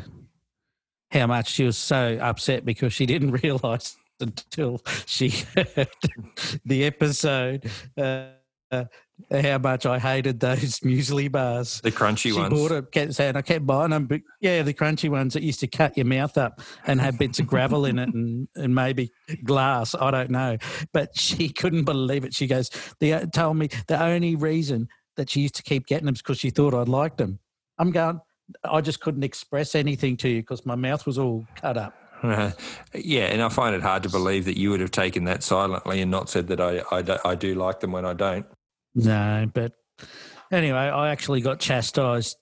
how 1.12 1.28
much 1.28 1.52
she 1.52 1.64
was 1.64 1.78
so 1.78 2.18
upset 2.22 2.66
because 2.66 2.94
she 2.94 3.06
didn't 3.06 3.32
realise 3.44 3.98
until 4.20 4.82
she 5.06 5.30
heard 5.56 5.88
the 6.66 6.86
episode. 6.86 7.70
Uh, 7.98 8.28
uh, 8.72 8.86
how 9.32 9.58
much 9.58 9.86
I 9.86 10.00
hated 10.00 10.40
those 10.40 10.80
muesli 10.86 11.32
bars. 11.32 11.82
The 11.82 11.92
crunchy 11.92 12.34
she 12.34 12.34
ones. 12.34 12.54
Bought 12.54 12.72
it, 12.72 12.92
kept 12.92 13.14
saying 13.14 13.36
I 13.36 13.42
kept 13.42 13.66
buying 13.66 13.92
them, 13.92 14.06
but 14.06 14.22
yeah, 14.42 14.62
the 14.64 14.74
crunchy 14.74 15.10
ones 15.10 15.34
that 15.34 15.44
used 15.44 15.60
to 15.62 15.68
cut 15.68 15.98
your 15.98 16.06
mouth 16.06 16.38
up 16.38 16.62
and 16.86 17.02
have 17.02 17.18
bits 17.18 17.40
of 17.40 17.48
gravel 17.48 17.86
in 17.86 18.00
it 18.00 18.14
and, 18.14 18.48
and 18.56 18.76
maybe 18.76 19.12
glass. 19.44 19.96
I 19.96 20.12
don't 20.12 20.32
know, 20.32 20.58
but 20.94 21.18
she 21.18 21.50
couldn't 21.50 21.86
believe 21.86 22.24
it. 22.24 22.34
She 22.34 22.48
goes, 22.48 22.70
"They 23.00 23.14
uh, 23.14 23.26
told 23.28 23.58
me 23.58 23.70
the 23.88 24.02
only 24.02 24.36
reason 24.36 24.88
that 25.16 25.30
she 25.30 25.42
used 25.42 25.56
to 25.56 25.64
keep 25.64 25.88
getting 25.88 26.06
them 26.06 26.16
is 26.16 26.22
because 26.22 26.40
she 26.40 26.50
thought 26.50 26.74
I'd 26.74 26.90
liked 26.90 27.18
them." 27.18 27.40
I'm 27.80 27.92
going. 27.92 28.22
I 28.64 28.80
just 28.82 29.02
couldn't 29.02 29.24
express 29.24 29.76
anything 29.76 30.16
to 30.18 30.30
you 30.30 30.42
because 30.42 30.66
my 30.66 30.76
mouth 30.76 31.06
was 31.06 31.18
all 31.18 31.46
cut 31.56 31.78
up. 31.78 31.94
Uh, 32.24 32.52
yeah, 32.94 33.26
and 33.26 33.42
I 33.42 33.50
find 33.50 33.76
it 33.76 33.82
hard 33.82 34.04
to 34.04 34.10
believe 34.10 34.46
that 34.46 34.58
you 34.58 34.70
would 34.72 34.80
have 34.80 34.92
taken 34.92 35.26
that 35.26 35.44
silently 35.44 36.02
and 36.02 36.10
not 36.10 36.30
said 36.30 36.48
that 36.48 36.62
I, 36.62 36.82
I, 36.92 37.32
I 37.32 37.36
do 37.36 37.56
like 37.56 37.80
them 37.80 37.92
when 37.92 38.06
I 38.06 38.14
don't. 38.14 38.46
No, 38.98 39.48
but 39.54 39.74
anyway, 40.52 40.78
I 40.78 41.12
actually 41.12 41.42
got 41.42 41.60
chastised, 41.60 42.36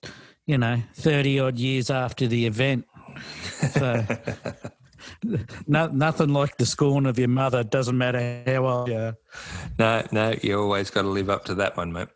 you 0.46 0.56
know, 0.56 0.82
30 0.94 1.38
odd 1.38 1.58
years 1.58 1.90
after 1.90 2.26
the 2.26 2.46
event. 2.46 2.86
So 3.72 4.04
no, 5.66 5.88
nothing 5.88 6.30
like 6.30 6.56
the 6.56 6.64
scorn 6.64 7.04
of 7.04 7.18
your 7.18 7.28
mother. 7.28 7.62
Doesn't 7.62 7.98
matter 7.98 8.42
how 8.46 8.66
old 8.66 8.88
you 8.88 8.96
are. 8.96 9.16
No, 9.78 10.06
no, 10.12 10.34
you 10.42 10.58
always 10.58 10.90
got 10.90 11.02
to 11.02 11.08
live 11.08 11.28
up 11.28 11.44
to 11.44 11.54
that 11.56 11.76
one, 11.76 11.92
mate. 11.92 12.08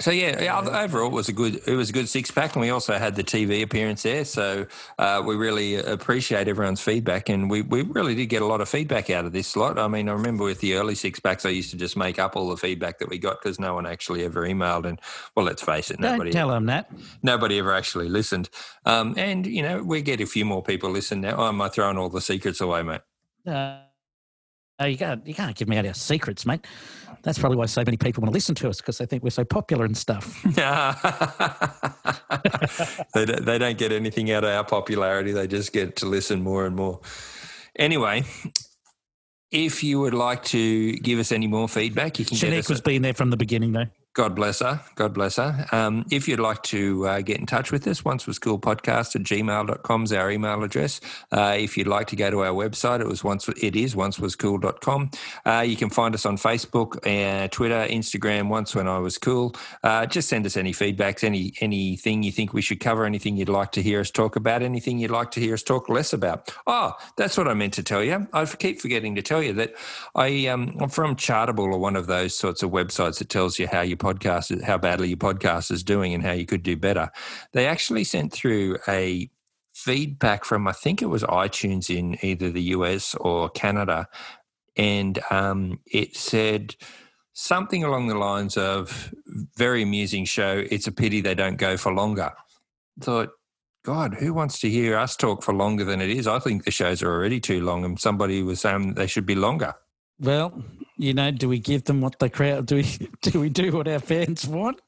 So 0.00 0.10
yeah, 0.10 0.58
overall 0.82 1.08
it 1.08 1.12
was 1.12 1.28
a 1.28 1.32
good 1.32 1.60
it 1.66 1.76
was 1.76 1.90
a 1.90 1.92
good 1.92 2.08
six 2.08 2.30
pack, 2.30 2.54
and 2.54 2.60
we 2.60 2.70
also 2.70 2.94
had 2.94 3.14
the 3.14 3.22
TV 3.22 3.62
appearance 3.62 4.02
there. 4.02 4.24
So 4.24 4.66
uh, 4.98 5.22
we 5.24 5.36
really 5.36 5.76
appreciate 5.76 6.48
everyone's 6.48 6.80
feedback, 6.80 7.28
and 7.28 7.48
we, 7.48 7.62
we 7.62 7.82
really 7.82 8.14
did 8.14 8.26
get 8.26 8.42
a 8.42 8.46
lot 8.46 8.60
of 8.60 8.68
feedback 8.68 9.10
out 9.10 9.26
of 9.26 9.32
this 9.32 9.46
slot. 9.46 9.78
I 9.78 9.86
mean, 9.88 10.08
I 10.08 10.12
remember 10.12 10.44
with 10.44 10.60
the 10.60 10.74
early 10.74 10.94
six 10.94 11.20
packs, 11.20 11.44
I 11.44 11.50
used 11.50 11.70
to 11.70 11.76
just 11.76 11.96
make 11.96 12.18
up 12.18 12.36
all 12.36 12.48
the 12.48 12.56
feedback 12.56 12.98
that 12.98 13.10
we 13.10 13.18
got 13.18 13.40
because 13.40 13.60
no 13.60 13.74
one 13.74 13.86
actually 13.86 14.24
ever 14.24 14.42
emailed, 14.46 14.86
and 14.86 14.98
well, 15.36 15.46
let's 15.46 15.62
face 15.62 15.90
it, 15.90 16.00
nobody 16.00 16.30
Don't 16.30 16.40
tell 16.40 16.48
them 16.48 16.66
that 16.66 16.90
nobody 17.22 17.58
ever 17.58 17.72
actually 17.72 18.08
listened. 18.08 18.48
Um, 18.86 19.14
and 19.16 19.46
you 19.46 19.62
know, 19.62 19.82
we 19.82 20.02
get 20.02 20.20
a 20.20 20.26
few 20.26 20.44
more 20.44 20.62
people 20.62 20.90
listen 20.90 21.20
now. 21.20 21.36
Oh, 21.36 21.48
am 21.48 21.60
I 21.60 21.68
throwing 21.68 21.98
all 21.98 22.08
the 22.08 22.20
secrets 22.20 22.60
away, 22.60 22.82
mate? 22.82 23.02
Uh, 23.46 23.80
Oh, 24.78 24.86
you 24.86 24.96
can't 24.96 25.26
you 25.26 25.34
can't 25.34 25.56
give 25.56 25.68
me 25.68 25.76
out 25.76 25.86
our 25.86 25.94
secrets, 25.94 26.46
mate. 26.46 26.66
That's 27.22 27.38
probably 27.38 27.56
why 27.56 27.66
so 27.66 27.82
many 27.84 27.96
people 27.96 28.22
want 28.22 28.32
to 28.32 28.34
listen 28.34 28.54
to 28.56 28.68
us 28.68 28.78
because 28.78 28.98
they 28.98 29.06
think 29.06 29.22
we're 29.22 29.30
so 29.30 29.44
popular 29.44 29.84
and 29.84 29.96
stuff. 29.96 30.42
they, 33.14 33.24
don't, 33.24 33.44
they 33.44 33.58
don't 33.58 33.78
get 33.78 33.92
anything 33.92 34.32
out 34.32 34.42
of 34.42 34.50
our 34.50 34.64
popularity. 34.64 35.30
They 35.30 35.46
just 35.46 35.72
get 35.72 35.94
to 35.96 36.06
listen 36.06 36.42
more 36.42 36.66
and 36.66 36.74
more. 36.74 37.00
Anyway, 37.76 38.24
if 39.52 39.84
you 39.84 40.00
would 40.00 40.14
like 40.14 40.42
to 40.46 40.94
give 40.94 41.20
us 41.20 41.30
any 41.30 41.46
more 41.46 41.68
feedback, 41.68 42.18
you 42.18 42.24
can 42.24 42.36
Shanique 42.36 42.68
was 42.68 42.80
a- 42.80 42.82
being 42.82 43.02
there 43.02 43.14
from 43.14 43.30
the 43.30 43.36
beginning, 43.36 43.72
though. 43.72 43.86
God 44.14 44.34
bless 44.34 44.60
her. 44.60 44.80
God 44.94 45.14
bless 45.14 45.36
her. 45.36 45.66
Um, 45.72 46.04
if 46.10 46.28
you'd 46.28 46.38
like 46.38 46.62
to 46.64 47.06
uh, 47.06 47.20
get 47.22 47.38
in 47.38 47.46
touch 47.46 47.72
with 47.72 47.86
us, 47.86 48.04
once 48.04 48.26
was 48.26 48.38
cool 48.38 48.58
podcast 48.58 49.16
at 49.16 49.22
gmail.com 49.22 50.02
is 50.04 50.12
our 50.12 50.30
email 50.30 50.62
address. 50.62 51.00
Uh, 51.30 51.56
if 51.58 51.78
you'd 51.78 51.86
like 51.86 52.08
to 52.08 52.16
go 52.16 52.30
to 52.30 52.44
our 52.44 52.52
website, 52.52 53.00
it 53.00 53.06
was 53.06 53.24
once 53.24 53.48
it 53.48 53.74
is 53.74 53.96
once 53.96 54.18
was 54.18 54.36
cool.com. 54.36 55.10
Uh, 55.46 55.64
you 55.66 55.76
can 55.76 55.88
find 55.88 56.14
us 56.14 56.26
on 56.26 56.36
Facebook, 56.36 56.96
uh, 57.06 57.48
Twitter, 57.48 57.86
Instagram, 57.88 58.48
once 58.48 58.74
when 58.74 58.86
I 58.86 58.98
was 58.98 59.16
cool. 59.16 59.54
Uh, 59.82 60.04
just 60.04 60.28
send 60.28 60.44
us 60.44 60.58
any 60.58 60.72
feedbacks, 60.72 61.24
any 61.24 61.54
anything 61.60 62.22
you 62.22 62.32
think 62.32 62.52
we 62.52 62.60
should 62.60 62.80
cover, 62.80 63.06
anything 63.06 63.38
you'd 63.38 63.48
like 63.48 63.72
to 63.72 63.82
hear 63.82 64.00
us 64.00 64.10
talk 64.10 64.36
about, 64.36 64.62
anything 64.62 64.98
you'd 64.98 65.10
like 65.10 65.30
to 65.30 65.40
hear 65.40 65.54
us 65.54 65.62
talk 65.62 65.88
less 65.88 66.12
about. 66.12 66.54
Oh, 66.66 66.92
that's 67.16 67.38
what 67.38 67.48
I 67.48 67.54
meant 67.54 67.72
to 67.74 67.82
tell 67.82 68.04
you. 68.04 68.28
I 68.34 68.44
keep 68.44 68.78
forgetting 68.78 69.14
to 69.14 69.22
tell 69.22 69.42
you 69.42 69.54
that 69.54 69.74
I, 70.14 70.48
um, 70.48 70.76
I'm 70.80 70.90
from 70.90 71.16
Chartable 71.16 71.72
or 71.72 71.78
one 71.78 71.96
of 71.96 72.06
those 72.06 72.36
sorts 72.36 72.62
of 72.62 72.70
websites 72.70 73.18
that 73.18 73.30
tells 73.30 73.58
you 73.58 73.66
how 73.66 73.80
you 73.80 73.96
podcast, 74.02 74.62
how 74.62 74.78
badly 74.78 75.08
your 75.08 75.16
podcast 75.16 75.70
is 75.70 75.82
doing 75.84 76.12
and 76.12 76.22
how 76.22 76.32
you 76.32 76.46
could 76.46 76.62
do 76.62 76.76
better. 76.76 77.10
They 77.52 77.66
actually 77.66 78.04
sent 78.04 78.32
through 78.32 78.78
a 78.88 79.30
feedback 79.74 80.44
from, 80.44 80.68
I 80.68 80.72
think 80.72 81.00
it 81.00 81.06
was 81.06 81.22
iTunes 81.22 81.94
in 81.94 82.18
either 82.22 82.50
the 82.50 82.62
US 82.76 83.14
or 83.14 83.48
Canada. 83.50 84.08
And 84.76 85.18
um, 85.30 85.80
it 85.86 86.16
said 86.16 86.76
something 87.32 87.84
along 87.84 88.08
the 88.08 88.14
lines 88.14 88.56
of, 88.56 89.14
very 89.56 89.82
amusing 89.82 90.24
show. 90.24 90.64
It's 90.70 90.86
a 90.86 90.92
pity 90.92 91.20
they 91.20 91.34
don't 91.34 91.56
go 91.56 91.76
for 91.76 91.92
longer. 91.92 92.32
Thought, 93.00 93.30
God, 93.84 94.14
who 94.14 94.32
wants 94.32 94.60
to 94.60 94.70
hear 94.70 94.96
us 94.96 95.16
talk 95.16 95.42
for 95.42 95.54
longer 95.54 95.84
than 95.84 96.00
it 96.00 96.10
is? 96.10 96.26
I 96.26 96.38
think 96.38 96.64
the 96.64 96.70
shows 96.70 97.02
are 97.02 97.12
already 97.12 97.40
too 97.40 97.62
long, 97.62 97.84
and 97.84 97.98
somebody 97.98 98.42
was 98.42 98.60
saying 98.60 98.94
they 98.94 99.06
should 99.06 99.26
be 99.26 99.34
longer. 99.34 99.74
Well, 100.22 100.62
you 100.96 101.14
know, 101.14 101.32
do 101.32 101.48
we 101.48 101.58
give 101.58 101.84
them 101.84 102.00
what 102.00 102.18
the 102.20 102.30
crowd 102.30 102.66
do? 102.66 102.76
We 102.76 103.08
do 103.22 103.40
we 103.40 103.48
do 103.48 103.72
what 103.72 103.88
our 103.88 103.98
fans 103.98 104.46
want? 104.46 104.80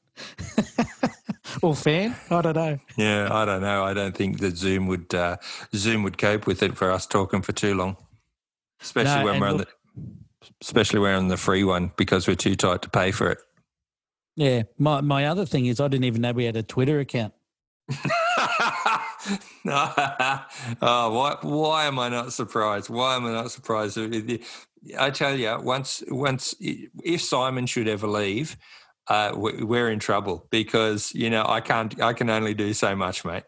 or 1.61 1.75
fan? 1.75 2.15
I 2.29 2.41
don't 2.41 2.55
know. 2.55 2.79
Yeah, 2.95 3.27
I 3.29 3.43
don't 3.43 3.61
know. 3.61 3.83
I 3.83 3.93
don't 3.93 4.15
think 4.15 4.39
that 4.39 4.55
Zoom 4.55 4.87
would 4.87 5.13
uh, 5.13 5.35
Zoom 5.75 6.03
would 6.03 6.17
cope 6.17 6.47
with 6.47 6.63
it 6.63 6.77
for 6.77 6.89
us 6.89 7.05
talking 7.05 7.41
for 7.41 7.51
too 7.51 7.75
long, 7.75 7.97
especially 8.81 9.19
no, 9.19 9.25
when 9.25 9.41
we're 9.41 9.49
on 9.49 9.57
the 9.57 9.67
especially 10.61 10.99
we're 10.99 11.15
on 11.15 11.27
the 11.27 11.37
free 11.37 11.65
one 11.65 11.91
because 11.97 12.27
we're 12.27 12.35
too 12.35 12.55
tight 12.55 12.81
to 12.83 12.89
pay 12.89 13.11
for 13.11 13.29
it. 13.31 13.39
Yeah, 14.37 14.63
my 14.77 15.01
my 15.01 15.25
other 15.25 15.45
thing 15.45 15.65
is 15.65 15.81
I 15.81 15.89
didn't 15.89 16.05
even 16.05 16.21
know 16.21 16.31
we 16.31 16.45
had 16.45 16.55
a 16.55 16.63
Twitter 16.63 16.99
account. 16.99 17.33
oh, 19.67 20.07
why, 20.81 21.37
why 21.41 21.85
am 21.85 21.99
I 21.99 22.09
not 22.09 22.31
surprised? 22.33 22.89
Why 22.89 23.15
am 23.15 23.25
I 23.25 23.33
not 23.33 23.51
surprised? 23.51 23.97
I 24.97 25.09
tell 25.09 25.35
you, 25.35 25.57
once, 25.61 26.03
once, 26.09 26.55
if 26.59 27.21
Simon 27.21 27.65
should 27.65 27.87
ever 27.87 28.07
leave, 28.07 28.57
uh, 29.07 29.31
we're 29.35 29.91
in 29.91 29.99
trouble 29.99 30.47
because 30.49 31.13
you 31.13 31.29
know 31.29 31.45
I 31.47 31.61
can't. 31.61 32.01
I 32.01 32.13
can 32.13 32.29
only 32.29 32.53
do 32.53 32.73
so 32.73 32.95
much, 32.95 33.23
mate. 33.23 33.43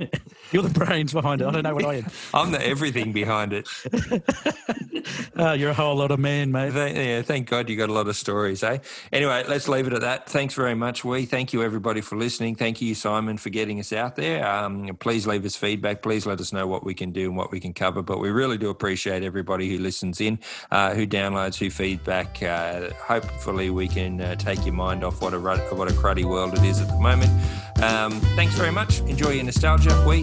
You're 0.62 0.62
the 0.62 0.68
brains 0.68 1.14
behind 1.14 1.40
it. 1.40 1.46
I 1.46 1.50
don't 1.50 1.62
know 1.62 1.74
what 1.74 1.86
I 1.86 1.94
am. 1.94 2.06
I'm 2.34 2.52
the 2.52 2.64
everything 2.64 3.12
behind 3.12 3.54
it. 3.54 3.66
oh, 5.36 5.52
you're 5.54 5.70
a 5.70 5.74
whole 5.74 5.96
lot 5.96 6.10
of 6.10 6.20
man, 6.20 6.52
mate. 6.52 6.74
Yeah, 6.74 7.22
thank 7.22 7.48
God 7.48 7.70
you 7.70 7.76
got 7.76 7.88
a 7.88 7.92
lot 7.92 8.06
of 8.06 8.16
stories, 8.16 8.62
eh? 8.62 8.78
Anyway, 9.12 9.44
let's 9.48 9.66
leave 9.66 9.86
it 9.86 9.94
at 9.94 10.02
that. 10.02 10.28
Thanks 10.28 10.52
very 10.52 10.74
much, 10.74 11.04
we. 11.04 11.24
Thank 11.24 11.54
you, 11.54 11.62
everybody, 11.62 12.02
for 12.02 12.16
listening. 12.16 12.54
Thank 12.54 12.82
you, 12.82 12.94
Simon, 12.94 13.38
for 13.38 13.48
getting 13.48 13.80
us 13.80 13.94
out 13.94 14.16
there. 14.16 14.46
Um, 14.46 14.94
please 15.00 15.26
leave 15.26 15.46
us 15.46 15.56
feedback. 15.56 16.02
Please 16.02 16.26
let 16.26 16.38
us 16.38 16.52
know 16.52 16.66
what 16.66 16.84
we 16.84 16.92
can 16.92 17.12
do 17.12 17.28
and 17.28 17.36
what 17.36 17.50
we 17.50 17.58
can 17.58 17.72
cover. 17.72 18.02
But 18.02 18.18
we 18.18 18.30
really 18.30 18.58
do 18.58 18.68
appreciate 18.68 19.22
everybody 19.22 19.70
who 19.70 19.82
listens 19.82 20.20
in, 20.20 20.38
uh, 20.70 20.94
who 20.94 21.06
downloads, 21.06 21.56
who 21.56 21.70
feedback. 21.70 22.42
Uh, 22.42 22.90
hopefully, 22.90 23.70
we 23.70 23.88
can 23.88 24.20
uh, 24.20 24.34
take 24.34 24.66
your 24.66 24.74
mind 24.74 25.02
off 25.02 25.22
what 25.22 25.32
a 25.32 25.40
what 25.40 25.90
a 25.90 25.94
cruddy 25.94 26.24
world 26.24 26.52
it 26.52 26.64
is 26.64 26.78
at 26.78 26.88
the 26.88 27.00
moment. 27.00 27.30
Um, 27.82 28.12
thanks 28.36 28.54
very 28.54 28.70
much. 28.70 29.00
Enjoy 29.00 29.30
your 29.30 29.44
nostalgia. 29.44 30.04
We 30.06 30.22